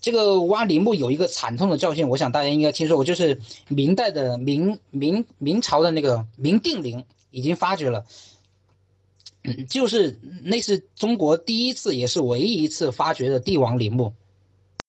[0.00, 8.04] 这个挖陵墓有一个惨痛的教训，我想大家应该听说过，就是明代的明明明朝的那个明定陵已经发掘了。
[9.68, 14.12] 就是那是中国第一次，也是唯一一次发掘的帝王陵墓，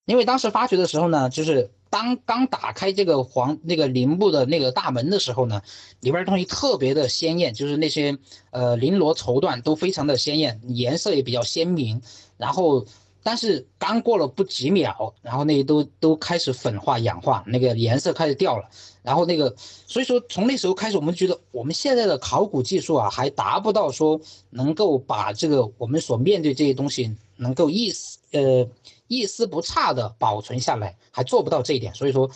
[0.05, 5.61] 因为当时发掘的时候呢，就是当刚打开这个皇那个陵墓的那个大门的时候呢，
[6.01, 8.17] 里边东西特别的鲜艳，就是那些
[8.51, 12.01] 呃绫罗绸缎都非常的鲜艳，颜色也比较鲜明，
[12.37, 12.85] 然后。
[13.27, 18.63] 但是刚过了不几秒，然后那些都都开始粉化氧化，那个颜色开始掉了。
[19.03, 19.53] 然后那个，
[19.85, 24.17] 所以说从那时候开始，我们觉得我们现在的考古技术啊，还达不到说
[24.49, 28.65] 能够把这个我们所面对这些东西能够一丝呃
[29.09, 31.93] 一丝不差的保存下来，还做不到这一点。
[31.93, 32.31] 所以说，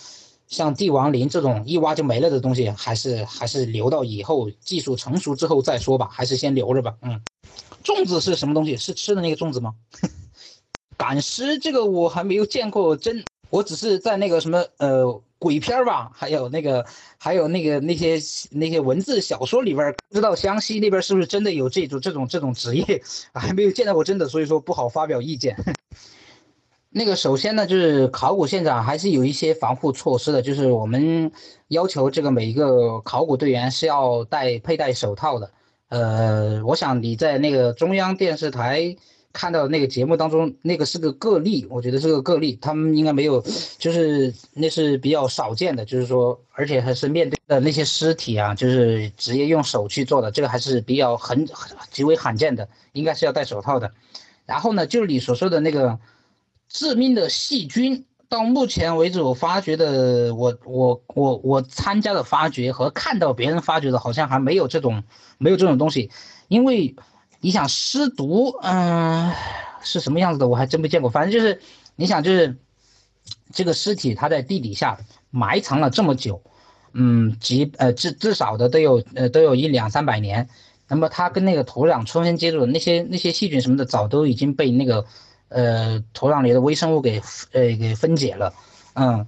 [0.49, 6.97] 像帝王陵这种一挖就没了的东西，还是还是留到以后技术成熟之后再说吧，还是先留着吧。
[7.01, 7.21] 嗯，
[7.81, 8.75] 粽子是什么东西？
[8.75, 9.73] 是吃的那个粽子吗？
[11.01, 15.21] 赶尸这个我还没有见过真，我只是在那个什么呃。
[15.41, 16.85] 鬼片吧，还有那个，
[17.17, 18.19] 还有那个那些
[18.51, 23.01] 那些文字小说里边，不知道湘西那边是不是真的有这种这种这种职业，
[23.33, 25.57] 还没有见到过真的，所以说不好发表意见。
[26.93, 31.31] 那个首先呢，就是考古现场还是有一些防护措施的，就是我们
[31.69, 35.51] 要求这个每一个考古队员是要戴佩戴手套的。
[35.89, 38.95] 呃，我想你在那个中央电视台。
[39.33, 43.43] 看到那个节目当中，那个是个个例，我觉得是个个例，他们应该没有，
[43.77, 51.47] 就是那是比较少见的，就是说，而且还是面对的那些尸体啊，就是直接用手去做的，这个还是比较很
[51.89, 53.91] 极为罕见的，应该是要戴手套的。
[54.45, 55.99] 然后呢，就是你所说的那个
[56.67, 65.03] 致命的细菌，到目前为止我发掘的，我我我我参加的发掘和看到别人发掘的，好像还没有这种
[65.37, 66.09] 没有这种东西，
[66.47, 66.95] 因为。
[67.43, 69.33] 你想尸毒，嗯，
[69.81, 70.47] 是什么样子的？
[70.47, 71.09] 我还真没见过。
[71.09, 71.59] 反正就是，
[71.95, 72.55] 你想就是，
[73.51, 74.99] 这个尸体它在地底下
[75.31, 76.43] 埋藏了这么久，
[76.93, 80.47] 嗯，几呃至至少的都有呃都有一两三百年。
[80.87, 85.03] 那么它跟那个土壤充分接触，那些那些细菌什么的，早都已经被那个
[85.49, 87.19] 呃土壤里的微生物给
[87.53, 88.53] 呃给分解了，
[88.93, 89.25] 嗯。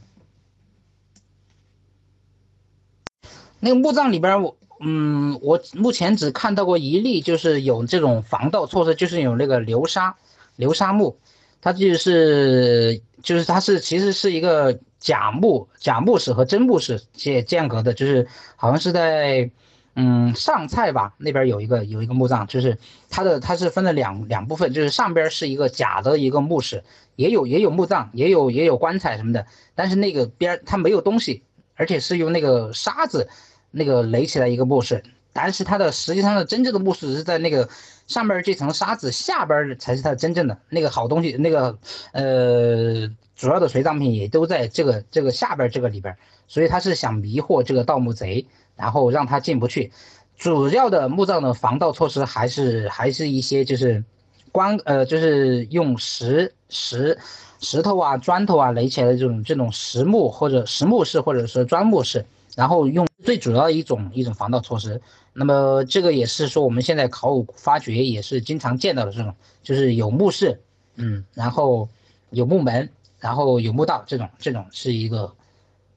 [3.60, 4.56] 那个墓葬里边我。
[4.86, 10.14] 嗯，我目前只看到过一例，就是有这种防盗措施，就是有那个流沙，
[10.58, 11.16] 流沙墓，
[11.62, 18.28] 它就是就是它是其实是一个假墓，假墓室和真墓室间间隔的，就是
[18.58, 19.50] 好像是在
[19.96, 22.78] 嗯上菜吧那边有一个有一个墓葬，就是
[23.10, 26.84] 它的它是分了两两部分，就是上边是一个假的一个墓室，
[27.16, 31.42] 也有也有墓葬，也有也有棺材什么的，但是那个边它没有东西，
[31.76, 33.30] 而且是用那个沙子。
[33.76, 35.04] 那个垒起来一个墓室，
[35.34, 37.68] 但是它的实际上的真正的墓室是在那个
[38.06, 41.76] 上边这层沙子下边才是它真正的那个好东西，那个
[42.12, 46.16] 呃主要的随葬品也都在这个这个下边这个里边，
[46.48, 48.46] 所以他是想迷惑这个盗墓贼，
[48.76, 49.92] 然后让他进不去。
[50.38, 54.04] 主要的墓葬的防盗措施还是还是一些就是
[54.52, 57.18] 关呃就是用石石
[57.60, 62.24] 石头啊砖头啊垒起来的这种这种石墓或者石墓室或者是砖墓室。
[62.56, 65.02] 然后用最主要的一种一种防盗措施，
[65.34, 70.62] 那么这个也是说我们现在考古发掘也是经常见到的这种，就是有墓室，
[70.96, 71.90] 嗯，然后
[72.30, 75.34] 有墓门，然后有墓道，这种这种是一个，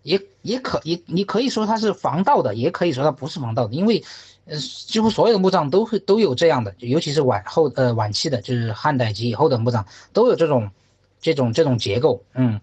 [0.03, 4.03] 也也可也你可以说它是防盗的，也可以说它不是防盗的，因为
[4.47, 10.71] 呃几乎所有的墓葬都会都有这样的，尤其是晚后呃晚期的，就是汉代及以后的墓葬都有这种
[11.21, 12.61] 这种这种结构，嗯。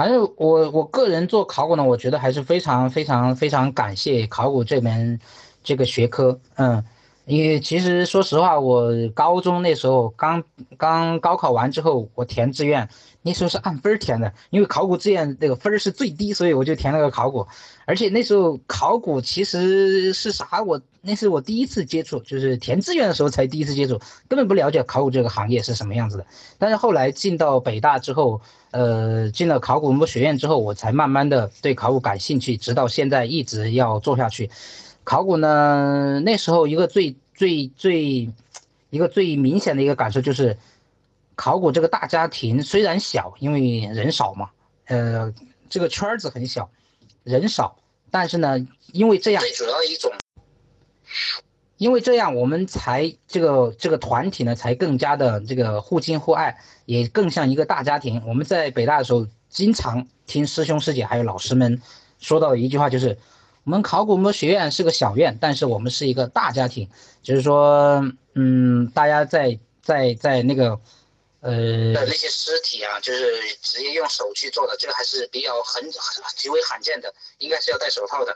[0.00, 5.20] 反正我我个人做考古呢，我觉得还是非常非常非常感谢考古这门
[5.62, 6.82] 这个学科，嗯，
[7.30, 10.42] 因为其实说实话，我高中那时候刚
[10.76, 12.88] 刚高考完之后，我填志愿，
[13.22, 17.46] 那时候是按分填的，因为考古志愿那个分是最低，所以我就填了个考古。
[17.86, 26.26] 而且那时候考古其实是啥，我那是我第一次接触，就是填志愿的时候才第一次接触，根本不了解考古这个行业是什么样子的。
[26.58, 28.40] 但是后来进到北大之后。
[28.72, 34.48] 呃，进了考古文博学院之后，我才慢慢的对考古感兴趣，直到现在一直要做下去。
[35.02, 38.28] 考古呢，那时候一个最最最，
[38.90, 40.58] 一个最明显的一个感受就是，
[41.34, 44.50] 考古这个大家庭虽然小，因为人少嘛，
[44.84, 45.32] 呃，
[45.70, 46.68] 这个圈子很小，
[47.24, 47.78] 人少，
[48.10, 48.58] 但是呢，
[48.92, 50.12] 因为这样，最主要一种。
[51.78, 58.22] 因为这样，我们才这个这个团体呢，才更加的这个互敬互爱，也更像一个大家庭。
[58.26, 61.80] 我们在北大的时候，经常听师兄师姐还有老师们
[62.18, 63.16] 说到的一句话，就是
[63.70, 66.88] 我们考古墓学院是个小院，但是我们是一个大家庭。
[67.22, 68.04] 就是说，
[68.34, 70.70] 嗯，大家在在在那个，
[71.38, 73.24] 呃，那些尸体啊，就是
[73.62, 75.88] 直接用手去做的，这个还是比较很
[76.34, 78.34] 极为罕见的，应该是要戴手套的。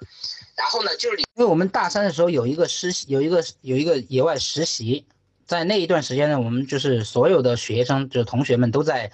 [0.55, 5.05] 然后呢，就是因为我们大三的时候有一个实习，有一个有一个野外实习，
[5.49, 9.11] 在那一段时间呢，我们就是所有的学生，就是同学们都在，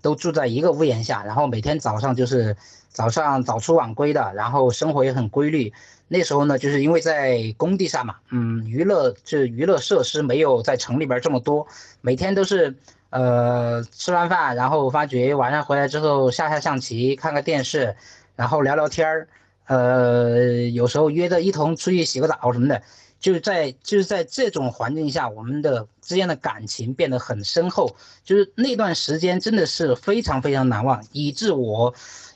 [0.00, 2.56] 都住在一个屋檐下，然后每天早上就是
[2.94, 5.72] 早上早出晚归的，然后生活也很规律，
[6.06, 11.66] 那时候呢，就是因为在工地上嘛，嗯，娱乐这娱乐设施没有在城里边这么多，
[12.00, 12.72] 每天都是
[13.10, 17.96] 呃吃完饭，然后发觉晚上回来之后下下象棋，看个电视，
[18.36, 19.28] 然后聊聊天儿，
[19.66, 22.80] 呃，有时候约着一同出去洗个澡什么的，
[23.18, 31.92] 就是在就是在这种环境下，我们的之间的感情变得很深厚，就是那段时间真的是非常非常难忘，以致我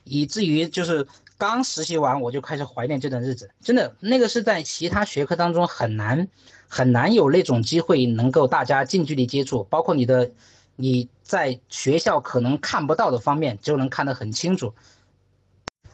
[0.08, 1.06] 以至于就是。
[1.40, 3.48] 刚实习完，我就开始怀念这段日子。
[3.62, 6.26] 真的，那个是在其他学科当中很难
[6.66, 10.32] 很难有那种机会能够大家近距离接触，包括你的
[10.74, 14.74] 你在学校可能看不到的方面就能看得很清楚。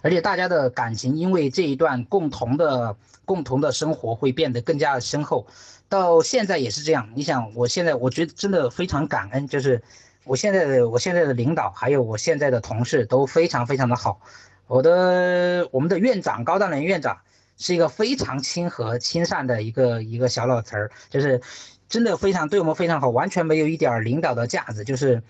[0.01, 2.97] 而且大家的感情因为这一段共同的
[3.27, 5.47] 共同的生活会变得更加的深厚。
[5.91, 7.07] 到现在也是这样。
[7.15, 9.83] 你想，我现在我觉得真的非常感恩，就是
[10.25, 14.21] 我现在的我现在的领导还有我现在的同事都非常非常的好。
[14.67, 17.19] 我的我们的院长高大林院长
[17.59, 21.41] 是一个非常亲和亲善的一个一个小老头儿，就是
[21.89, 25.23] 真的非常对我们非常好，完全没有一点领导的架子，就是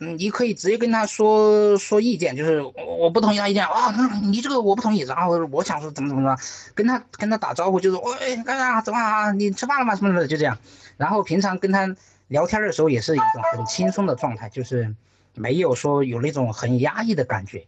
[0.00, 2.60] 嗯，你可以直接跟他说说意见，就是
[2.98, 6.42] 我不同意他意见啊，那你这个我不同意，然后我想说怎么怎么着，
[6.74, 8.80] 跟他跟他打招呼就是喂干啥？
[8.82, 9.94] 怎么啊，你吃饭了吗？
[9.96, 10.58] 什么什么的就这样，
[10.98, 11.96] 然后平常跟他
[12.32, 14.92] 聊天的时候也是一种很轻松的状态，就是
[15.34, 17.64] 没有说有那种很压抑的感觉。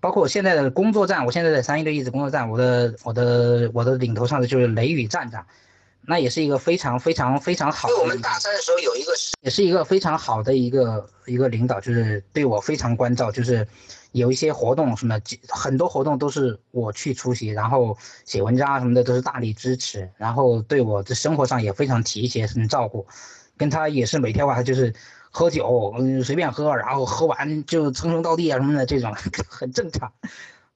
[0.00, 5.46] 包括我现在的工作站，我现在在三一队一直工作站，我的我的我的领头上的就是雷雨站长，
[6.02, 7.88] 那也是一个非常非常非常好。
[8.00, 13.66] 我们大三的时候有一个，也是一个非常好的一个一个领导，就是对我非常关照，就是
[14.10, 23.06] 有一些活动什么，很多活动都是我去出席，然后写文章什么的都是大力支持，然后对我的生活上也非常提携，很照顾，
[23.56, 24.92] 跟他也是每天晚上就是。
[25.34, 29.14] 喝酒，嗯，随便喝，然后喝完就称兄道弟啊什么的，这种
[29.48, 30.12] 很正常。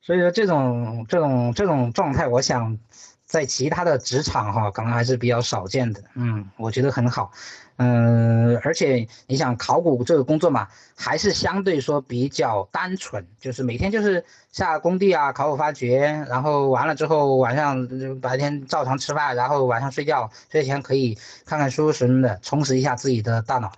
[0.00, 2.78] 所以说这种这种这种状态，我想
[3.26, 6.02] 在其他的职场哈，可能还是比较少见的。
[6.14, 7.32] 嗯，我觉得很好。
[7.78, 10.66] 嗯，而且你想考古这个工作嘛，
[10.96, 17.86] 还是相对说比较单纯，就是每天就是下工地啊，考古发掘，然后完了之后晚上
[18.20, 23.70] 白天照常吃饭，然后晚上睡觉，睡前可以看看书什么的，充实一下自己的大脑。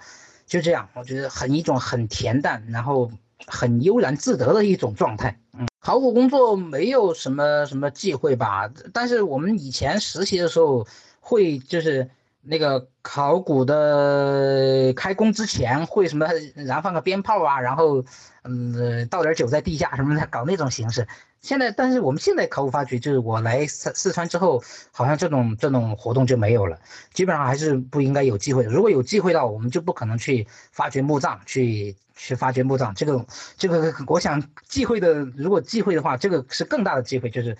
[0.46, 3.10] 就这样，我觉得很一种很恬淡，然后
[3.46, 5.36] 很悠然自得的一种状态。
[5.52, 8.70] 嗯，考古工作没有什么什么忌讳吧？
[8.92, 10.86] 但是我们以前实习的时候，
[11.20, 12.08] 会就是
[12.42, 18.04] 那个考古的开工之前会什么燃放个鞭炮啊，然后
[18.44, 21.06] 嗯倒点酒在地下什么的，搞那种形式。
[21.40, 26.78] 现在，但是我们现在考古发掘，就是我来四四川之后，好像这种这种活动就没有了，
[27.14, 28.64] 基本上还是不应该有机会。
[28.64, 32.92] 如果有机会的话，我们就不可能去发掘墓葬，去去发掘墓葬。
[32.94, 33.24] 这个
[33.56, 37.56] 这个，我想忌讳的，如果忌讳的话，这个是更大的机会，就是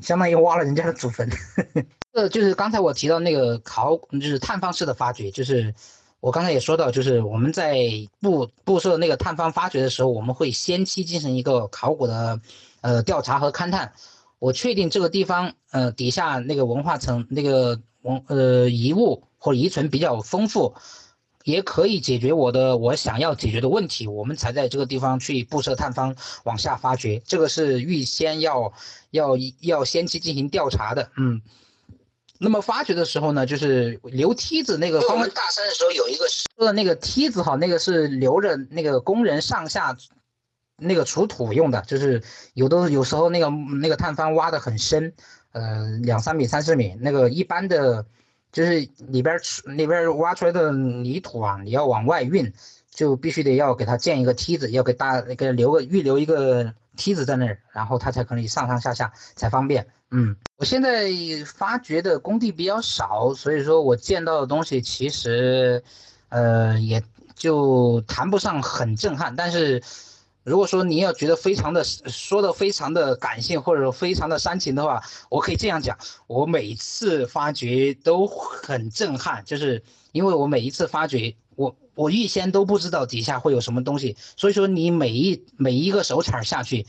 [0.00, 1.28] 相当于挖了人家的祖坟。
[2.12, 5.74] 呃， 就是刚才我提到那个考，就是探方式的发掘，就是
[6.20, 7.78] 我刚才也说到，就是我们在
[8.20, 12.40] 布布设那个探方发掘的时候，我们会先期进行一个考古的。
[12.80, 13.92] 呃，调查和勘探，
[14.38, 20.74] 我确定这个地方，呃，底下那个文化层那个文呃遗物或遗存比较丰富，
[21.44, 26.14] 也可以解决我的我想要解决的问题，我们才在这个地方去布设探方
[26.44, 28.72] 往下发掘，这个是预先要
[29.10, 31.42] 要要先期进行调查的，嗯。
[32.40, 35.00] 那么发掘的时候呢，就是留梯子那个。
[35.08, 39.96] 我们大山的时候有一个说的那个梯子哈，那个是留着那个工人上下。
[40.80, 42.22] 那个除土用的，就是
[42.54, 45.12] 有的有时候那个那个探方挖的很深，
[45.50, 48.06] 呃，两三米、三四米，那个一般的，
[48.52, 52.52] 就是里边里边挖出来的泥土啊，你要往外运，
[52.90, 59.88] 就必须得要给他建一个梯子，要给大给留个预留一个梯子在那儿，然后他才可以上上下下才方便。
[60.12, 61.10] 嗯，我现在
[61.44, 65.82] 发掘的工地比较少，所以说我见到的东西其实，
[66.28, 67.02] 呃，也
[67.34, 69.82] 就谈不上很震撼，但是。
[70.48, 79.82] 如果说你要觉得非常的说的非常的感性或者说非常的煽情的话，我可以这样讲，我每次发掘都很震撼，就是
[80.12, 86.86] 因为我每一次发掘，我我预先都不知道底下会有什么东西，所以说你每一每一个手铲下去，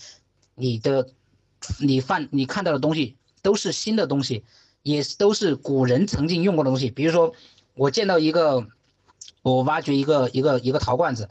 [0.56, 1.10] 你的
[1.80, 4.46] 你犯你看到的东西都是新的东西，
[4.84, 7.34] 也都是古人曾经用过的东西，比如说
[7.76, 8.66] 我见到一个，
[9.42, 11.28] 我挖掘一个一个一个陶罐子。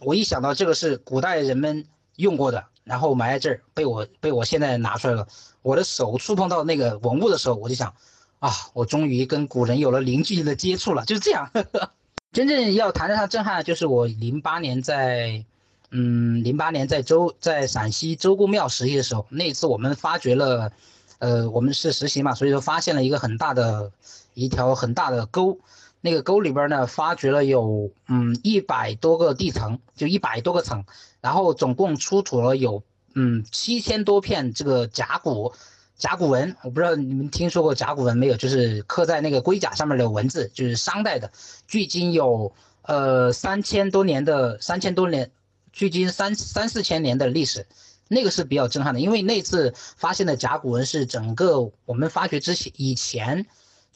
[0.00, 1.84] 我一想到这个是古代人们
[2.16, 5.26] 用过的，然后埋在这儿，被我被我现在拿出来了。
[5.62, 7.92] 我的手触碰到那个文物的时候，我就想，
[8.38, 11.04] 啊，我终于跟古人有了零距离的接触了。
[11.04, 11.50] 就是这样。
[12.32, 15.42] 真正要谈得上震撼，就是我零八年在，
[15.90, 20.70] 嗯，零八年在周在陕西周公庙实习的时候，那次我们发掘了，
[21.18, 23.90] 呃，我们是实习嘛，所以说发现了一个很大的
[24.34, 25.58] 一条很大的沟，
[26.06, 30.84] 那个沟里边呢，发掘了有嗯一百多个地层，就一百多个层，
[31.20, 32.82] 然后总共出土了有
[33.14, 35.52] 嗯七千多片这个甲骨
[35.98, 38.36] 甲骨文，我不知道你们听说过甲骨文没有？
[38.36, 41.30] 就是刻在那个龟甲上面的文字，就是商代的，
[41.66, 42.52] 距今有
[42.82, 45.30] 呃三千多年的三千多年，
[45.72, 47.66] 距今三三四千年的历史。
[48.08, 53.44] 那个是比较震撼的，因为那次发现的甲骨文是整个我们发掘之前以前，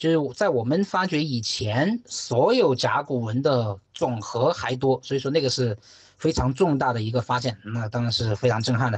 [0.01, 5.77] 就是在我们发掘以前所有甲骨文的总和还多，所以说那个是
[6.17, 8.97] 非常重大的一个发现，那当然是非常震撼的。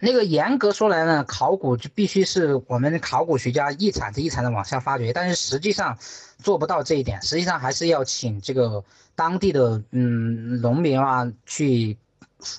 [0.00, 5.96] 那个严格说来呢，考古就必须是我们考古学家一铲子一铲子往下发掘，但是实际上
[6.38, 8.82] 做不到这一点，实际上还是要请这个
[9.14, 11.96] 当地的嗯农民啊去。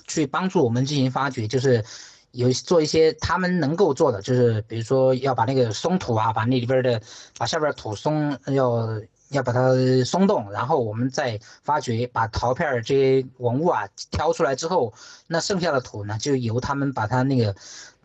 [0.07, 1.83] 去帮助我们进行发掘，就是
[2.33, 7.01] 有做一些他们能够做的，就是比如说要把那个松土啊，把那里边的
[7.37, 9.71] 把下边土松要要把它
[10.03, 14.93] 松动，然后我们再发掘，把陶片这些文物啊挑出来之后，
[15.27, 17.55] 那剩下的土呢，就由他们把它那个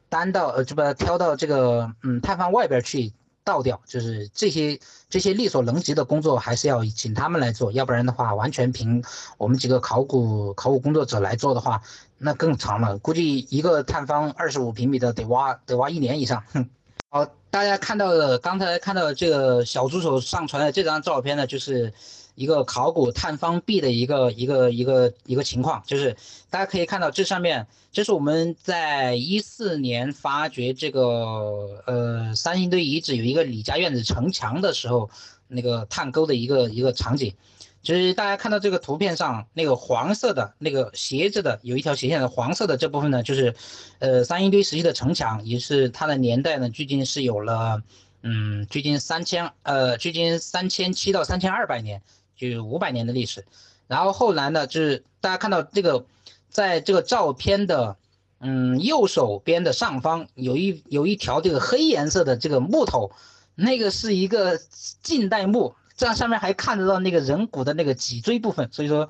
[0.09, 3.13] 担到呃，就把它挑到这个嗯探方外边去。
[3.45, 9.03] 倒掉，就是这些这些力所能及的工作，还是要请他们来做，要不然的话，完全凭
[9.39, 11.81] 我们几个考古考古工作者来做的话，
[12.19, 16.45] 那更长了，估计一个探方二十五平米的得挖得挖一年以上。
[16.53, 16.69] 哼
[17.09, 21.93] 好，大家看到的刚才看到的这个小助手上传的这张照片呢，就是。
[22.39, 26.17] 一个考古探方壁的一个一个一个一个情况，就是
[26.51, 35.11] 大家可以看到这上面，这是我们在一四年发掘这个呃三星堆遗址有一个李家院子城墙的时候，
[35.49, 37.35] 那个探沟的一个一个场景，
[37.83, 43.55] 就是大家看到这个图片上那个黄色的那个斜着的有一条斜线的黄色的这部分呢，就是
[43.99, 47.83] 呃三星堆时期的城墙，也是它的年代呢，距今是有了
[48.23, 52.03] 嗯距今三千呃距今三千七到三千二百年。
[52.41, 53.45] 就五百年的历史，
[53.89, 56.05] 然后后来呢，就是大家看到这个，
[56.49, 57.97] 在这个照片的，
[58.39, 63.11] 嗯，右手边的上方有一有一条这个黑颜色的这个木头，
[63.57, 64.57] 那个是一个
[65.03, 69.07] 近代墓，这样上面还看得到那个人骨的那个脊椎部分，所以说。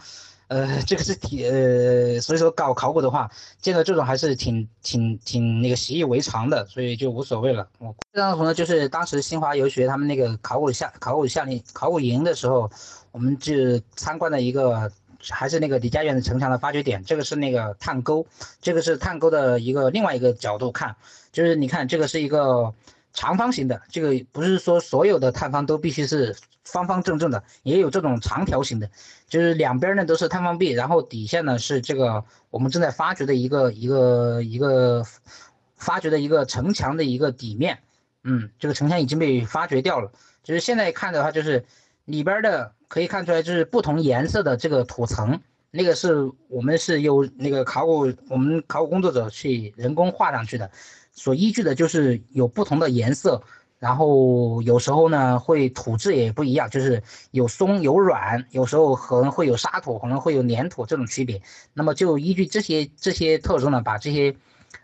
[0.49, 3.31] 呃， 这个是挺呃，所以说搞考古的话，
[3.61, 7.69] 见到这种还是挺挺挺那个习以为常的，所以就无所谓了。
[7.77, 12.71] 我这张图呢，就是当时新华游学他们那个考古夏考古夏令考古营的时候，
[13.13, 14.91] 我们就参观的一个，
[15.29, 17.05] 还是那个李家园的城墙的发掘点。
[17.05, 18.27] 这个是那个探沟，
[18.63, 20.97] 这个是探沟的一个另外一个角度看，
[21.31, 22.73] 就是你看这个是一个
[23.13, 26.37] 长方形的，这个不是说所有的探方都必须是。
[26.65, 28.91] 方方正正的，也有这种长条形的，
[29.27, 35.03] 就是两边呢都是探方壁，然后底下呢是这个我们正在发掘的一个一个一个
[35.79, 37.79] 发掘的一个城墙的一个底面，
[38.23, 41.65] 嗯，这个城墙已经被发掘掉了，就是现在看的话，就是
[42.05, 45.41] 里边的可以看出来就是不同颜色的这个土层，
[45.71, 50.71] 那个是我们是由那个考古我们考古工作者去人工画上去的，
[51.19, 53.43] 所依据的就是有不同的颜色。
[53.79, 57.01] 然后有时候呢，会土质也不一样，就是
[57.31, 61.41] 有松有软，有时候可能会有沙土，可能会有粘土这种区别。
[61.75, 64.35] 那么就依据这些这些特征呢，把这些，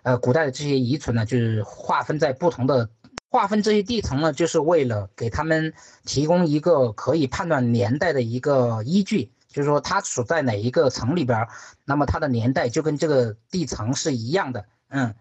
[0.04, 2.88] 呃，古代的这些遗存呢，就是划分在不同的，
[3.30, 5.74] 划分这些地层呢，就是为了给他们
[6.04, 11.48] 提供一个可以判断年代的一个依据，就是说它处在哪一个层里边，
[11.84, 15.16] 那么它的年代就跟这个地层是一样的，嗯，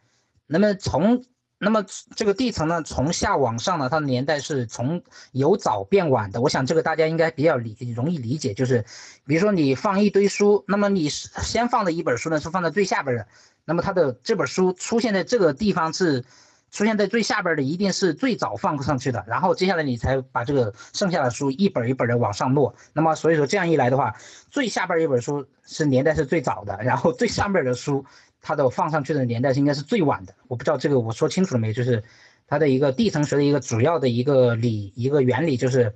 [0.54, 1.26] 那么从。
[1.60, 5.02] 那么这个地层呢，从下往上呢，它的年代是从
[5.32, 6.42] 由早变晚的。
[6.42, 8.84] 我想这个大家应该比较理容易理解，就是
[9.26, 13.26] 比如说你放一堆书，那么你先放的一本书呢是放在最下边的，
[13.64, 16.26] 那么它的这本书出现在这个地方是
[16.70, 22.76] 出现在最下边的，一定是最早放上去的，然后接下来你才把这个剩下的书一本一本的往上摞。
[22.92, 24.14] 那么所以说这样一来的话，
[24.50, 28.06] 最下边一本书是年代是最早的，然后最上边的书。
[28.46, 31.74] 它的放上去的年代是应该是最晚的，我不知道这个我说清楚了没有？
[31.74, 32.04] 就是
[32.46, 35.96] 它的一个地层学的一个主要的一个理一个原理，就是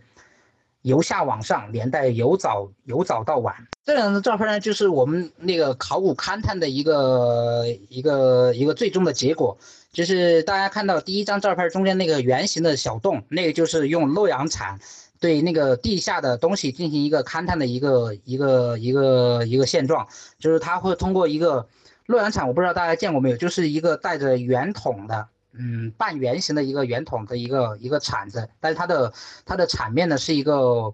[0.81, 3.53] 由下往上，年代由早由早到晚。
[3.83, 9.57] 这两张照片呢，就是我们那个考古勘探的一个一个一个最终的结果，
[9.91, 14.79] 就是大家看到第一张照片中间那个圆形的小洞，那个就是用洛阳铲
[15.19, 20.07] 对那个地下的东西进行一个勘探的一个一个一个一个现状，
[20.39, 21.67] 就是它会通过一个。
[22.07, 29.11] 洛阳铲我不知道大家见过没有，就是一个带着圆筒的，嗯，半圆形的一个圆筒的一个一个铲子，但是它的
[29.45, 30.93] 它的铲面呢是一个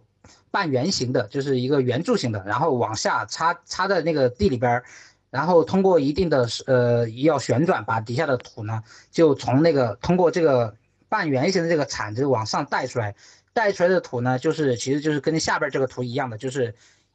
[0.49, 4.81] 半圆形的，就是一个圆柱形的，然后往下插插在那个地里边，
[5.29, 10.75] 然后通过一定的呃要旋转，把底下的土呢就从那个通过这个
[11.09, 13.13] 半圆形的这个铲子往上带出来，
[13.53, 16.73] 带出来的土呢，就是其实就是跟下边这个图一样的，就是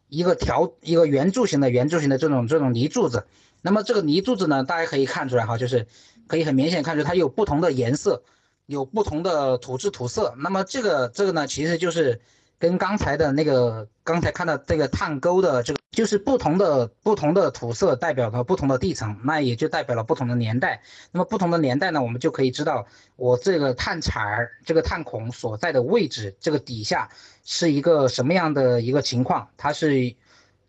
[0.09, 3.27] 一个条一个圆柱形的圆柱形的这种这种泥柱子。
[3.69, 5.87] 那么这个泥柱子呢，大家可以看出来哈，就是
[6.27, 8.23] 可以很明显看出它有不同的颜色，
[8.65, 10.35] 有不同的土质土色。
[10.39, 12.19] 那么这个这个呢，其实就是
[12.59, 15.79] 跟刚才的那个刚才看到这个探沟的这个。
[15.91, 20.81] 就是不同的不同的土色代表了不同的地层，那也就代表了不同的年代。
[21.11, 27.09] 那么不同的年代呢，我们就可以知道我这个探铲儿这个探孔所在的位置，这个底下
[27.43, 29.49] 是一个什么样的一个情况？
[29.57, 30.15] 它是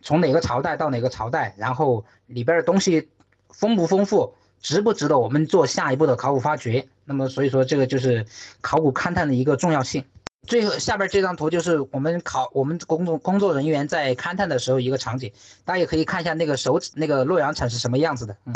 [0.02, 1.54] 从哪个朝代到哪个朝代？
[1.58, 3.10] 然后里边的东西
[3.50, 6.88] 丰不丰富，值不值得我们做下一步的考古发掘？
[7.06, 8.26] 那么所以说这个就是
[8.62, 10.04] 考古勘探的一个重要性。
[10.48, 15.32] 最后下边这张图就是我们考我们工作工作人员在勘探的时候一个场景，
[15.66, 18.36] 大家也可以看一下那个手指那个洛阳铲是什么样子的。
[18.46, 18.56] 嗯，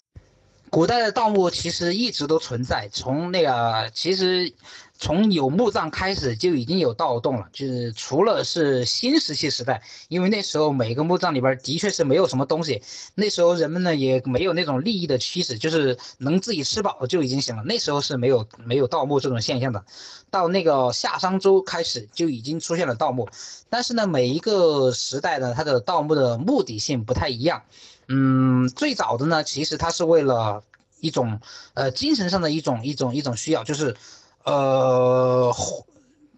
[0.69, 4.53] 古代的盗墓其实一直都存在，从那个其实。
[4.95, 12.81] 从有墓葬开始就已经有盗洞了，就是除了是新石器时代，因为那时候每个墓葬里边的确是没有什么东西，
[13.15, 17.63] 那时候人们呢也没有那种利益的驱使，就是能自己吃饱就已经行了。
[17.63, 19.83] 那时候是没有没有盗墓这种现象的。
[20.29, 23.27] 到那个夏商周开始就已经出现了盗墓，
[23.69, 27.63] 但是呢每一个时代呢它的盗墓的目的性不太一样。
[28.07, 30.63] 嗯，最早的呢其实它是为了
[31.01, 31.41] 一种
[31.73, 33.97] 呃精神上的一种一种一种需要，就是。
[34.43, 35.55] 呃，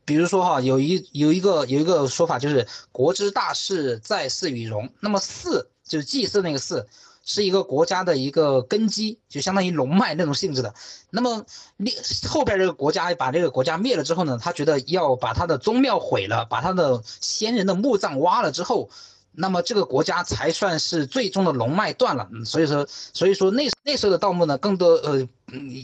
[0.05, 4.89] 比如说哈，有一有一个有一个说法，就是国之大事在祀与戎。
[4.99, 6.87] 那么祀就是祭祀那个祀，
[7.23, 10.73] 是一个国家的一个根基，就相当于龙脉那种性质的。
[11.09, 11.45] 那么
[11.77, 11.93] 灭
[12.29, 18.89] 后边这个国家把这个国家灭了之后呢，他觉得要把他的宗庙毁了，把他的先人的墓葬挖了之后。
[19.38, 25.27] 那么这个国家才算是最终的龙脉断了，所以说，所以说那那时候的盗墓呢，更多呃，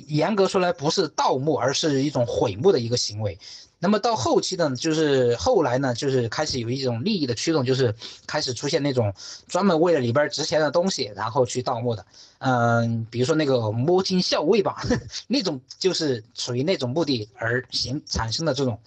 [0.07, 3.37] 严格说来不是盗墓，而是一种毁墓的一个行为。
[3.83, 7.95] 那么到后期呢，就是后来呢，就是开始有一种利益的驱动，就是
[8.27, 9.11] 开始出现那种
[9.47, 12.05] 专门为了里边值钱的东西，然后去盗墓的。
[12.37, 14.83] 嗯，比如说那个摸金校尉吧，
[15.27, 18.79] 那种就是属于那种目的而形产生的这种，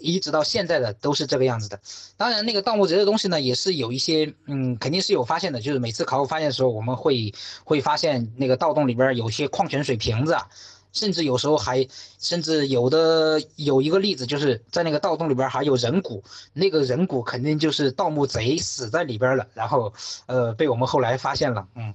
[0.00, 1.78] 一直到现在的都是这个样子的。
[2.16, 5.60] 当然，那个盗墓贼的东西呢，也是有一些，嗯，肯定是有发现的。
[5.60, 7.34] 就是每次考古发现的时候，我们会
[7.64, 10.34] 会发现那个盗洞里边有些矿泉水瓶子。
[10.92, 11.86] 甚至有时候还，
[12.18, 19.92] 甚至有的有一个例子，就是在那个盗洞里边还有人骨，那个人骨肯定就是盗墓贼死在里边了，然后，
[20.26, 21.94] 呃，被我们后来发现了，嗯，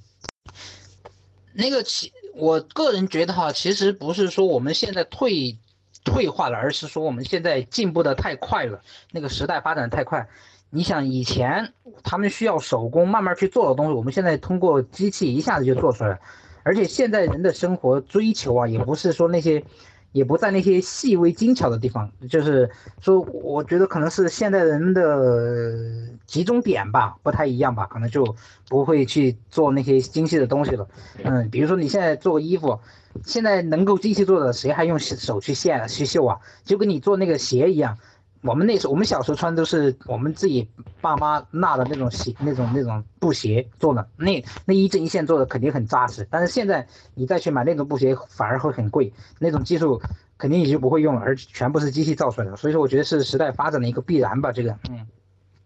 [1.53, 5.57] 那个其我个人觉得哈，其实不是说我们现在退
[6.03, 8.81] 退化了，而是说我们现在进步的太快了，
[9.11, 10.27] 那个时代发展太快，
[10.69, 11.73] 你想以前
[12.03, 16.19] 他们需要手工慢慢去做的东西，我们现在通过机器一下子就做出来了。
[16.63, 19.63] 而且现在人的生活追求啊，也不是说那些，
[20.11, 22.69] 也不在那些细微精巧的地方，就是
[23.01, 28.35] 说，我觉得可能是现在人的集中点吧，不太一样吧，可能就
[28.69, 30.87] 不会去做那些精细的东西了。
[31.23, 32.79] 嗯，比如说你现在做衣服，
[33.25, 36.39] 现在能够机器做的，谁还用手去线去绣啊？
[36.63, 37.97] 就跟你做那个鞋一样。
[38.43, 40.69] 我们那时候，我们小时候穿都是我们自己
[40.99, 46.27] 爸妈纳的那种鞋，那种那种布鞋做的，那那一针一线做的肯定很扎实。
[46.29, 46.85] 但是现在
[47.15, 50.01] 你再去买那种布鞋，反而会很贵，那种技术
[50.37, 52.57] 肯定也就不会用了，而全部是机器造出来的。
[52.57, 54.51] 所以说，我觉得是时代发展的一个必然吧。
[54.51, 55.07] 这个，嗯，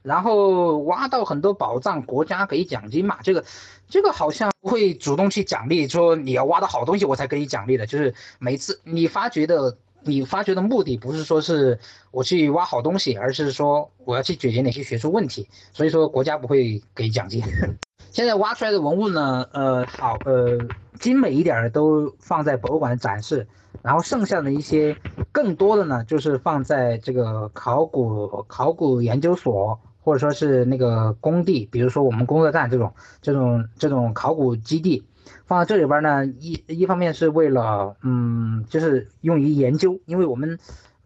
[0.04, 3.44] 然后挖到很多宝藏，国家给奖金嘛，这个
[3.90, 9.78] 这个好像不会主动去奖励，说你要挖到好东西我才给你奖励的，就是每次你发掘的。
[10.08, 11.78] 你发掘的目的不是说是
[12.12, 17.44] 我去挖好东西，而是说我要去解决哪些学术问题，所以说国家不会给奖金。
[18.10, 20.58] 现在挖出来的文物呢，呃，好，呃，
[21.00, 23.46] 精美一点的都放在博物馆展示，
[23.84, 24.96] 然后剩下的一些
[25.32, 35.04] 更多的呢，就是放在这个考古考古研究所或者说是那个工地，比如说我们工作站这种这种这种考古基地。
[35.46, 40.60] 放在这里边呢，一一方面是为了，嗯，就是用于研究，因为我们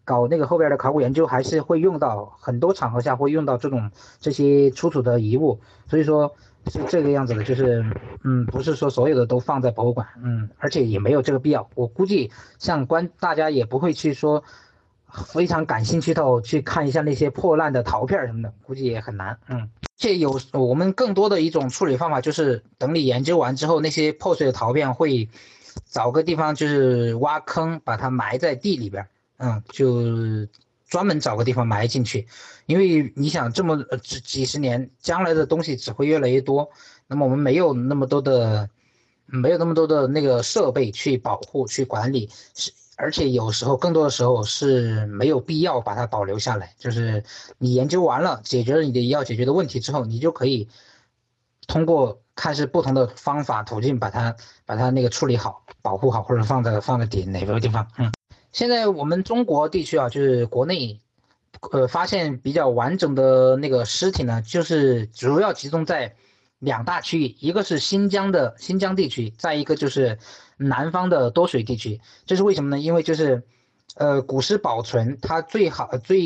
[0.04, 6.34] 搞那个后边的考古研究，还是会用到很多场合下会用到这种这些出土的遗物，所以说
[6.66, 7.84] 是这个样子的，就是，
[8.24, 14.42] 嗯，不是说所有的都放在博物馆，嗯，而且也没有这个必要，我估计像关大家也不会去说
[15.26, 19.70] 非常感兴趣到去看一下那些破烂的陶片什么的，估计也很难，嗯。
[19.94, 25.28] 这有我们更多的一种处理方法，就是等你研究完之后，那些破碎的陶片会
[25.86, 29.06] 找个地方，就是挖坑把它埋在地里边，
[29.36, 30.02] 嗯，就
[30.88, 32.26] 专门找个地方埋进去。
[32.66, 36.68] 因为你想这么几几十年，将来的东西只会越来越多，
[37.06, 38.68] 那么我们没有那么多的，
[39.26, 42.72] 没有那么多的那个设备去保护、去管理，是
[43.02, 47.24] 而且有时候更多的时候是没有必要把它保留下来，就是
[47.58, 50.68] 你研究完了，解决了你的要解决的问题之后，你就可以
[51.66, 57.84] 通过看是不同的方法途径把它把它那个处理好、保护好，或者放在放在底哪个地方。
[57.98, 58.12] 嗯，
[58.52, 61.00] 现在我们中国地区啊，就是国内，
[61.72, 66.14] 呃，发现比较完整的那个尸体呢，就是主要集中在
[66.62, 70.18] 两大区域，一个是新疆的新疆地区，再一个就是。
[70.58, 72.78] 南方的多水地区，这是为什么呢？
[72.78, 73.42] 因为就是，
[73.96, 76.20] 呃，古尸保存它最好最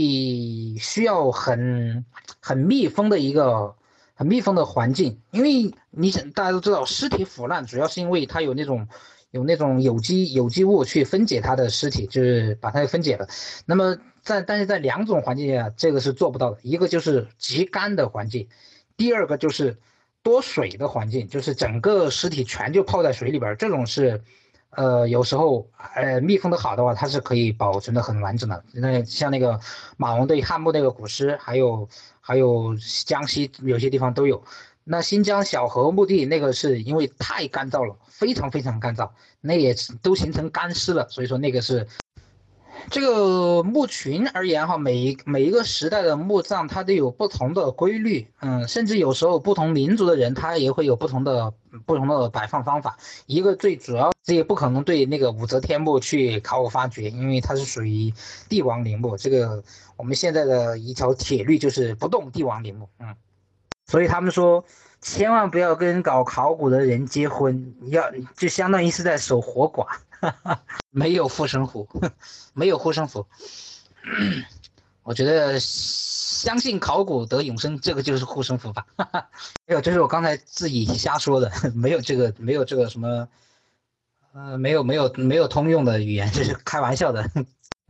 [0.78, 2.04] 需要很
[2.38, 3.74] 很密封的一个
[4.12, 8.86] 很密封的环境，因为你想大家都知道，尸体腐烂主要是因为它有那种
[9.30, 13.26] 有那种有机有机物去分解它的尸体，就是把它分解了。
[13.64, 18.48] 那么在但是在两种环境下，这个是做不到的，一个就是极干的环境，
[18.98, 19.78] 第二个就是。
[20.26, 24.20] 多水的环境，就是整个尸体全就泡在水里边这种是，
[24.70, 28.64] 呃，有时候呃密封的好的话，它是可以保存的很完整的。
[28.72, 29.60] 那像那个
[29.96, 31.88] 马王堆汉墓那个古尸，还有
[32.20, 32.74] 还有
[33.04, 34.42] 江西有些地方都有。
[34.82, 39.08] 那新疆小河墓地那个是因为太干燥了，非常非常干燥，
[39.40, 41.86] 那也都形成干尸了，所以说那个是。
[42.90, 51.52] 这个墓群而言哈，每一每一个时代的墓葬它都有不同的规律，嗯，甚至有时候不同民族的人他也会有不同的
[51.84, 52.96] 不同的摆放方法。
[53.26, 58.12] 一个最主要，这也不可能对那个武则天墓去考古发掘，因为它是属于
[58.48, 59.16] 帝王陵墓。
[59.16, 59.62] 这个
[59.96, 63.14] 我们现在的一条铁律就是不动帝王陵墓，嗯，
[63.86, 64.64] 所以他们说
[65.00, 68.04] 千万不要跟搞考古的人结婚，要
[68.36, 69.86] 就相当于是在守活寡。
[70.90, 71.88] 没有护身符，
[72.54, 73.26] 没有护身符。
[75.02, 78.86] 我觉得相信考古得永生，这个就是护身符吧。
[79.66, 83.28] 没有，这是我刚才自己瞎说的，没有这个，没有这个什么，
[84.32, 87.30] 呃，没有没有没有通用的语言，这是开玩笑的。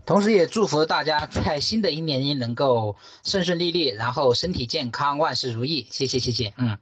[0.05, 5.87] 同时也祝福大家在新的一年里能够顺顺利利，然后身体健康，万事如意。
[5.91, 6.79] 谢谢谢谢，嗯。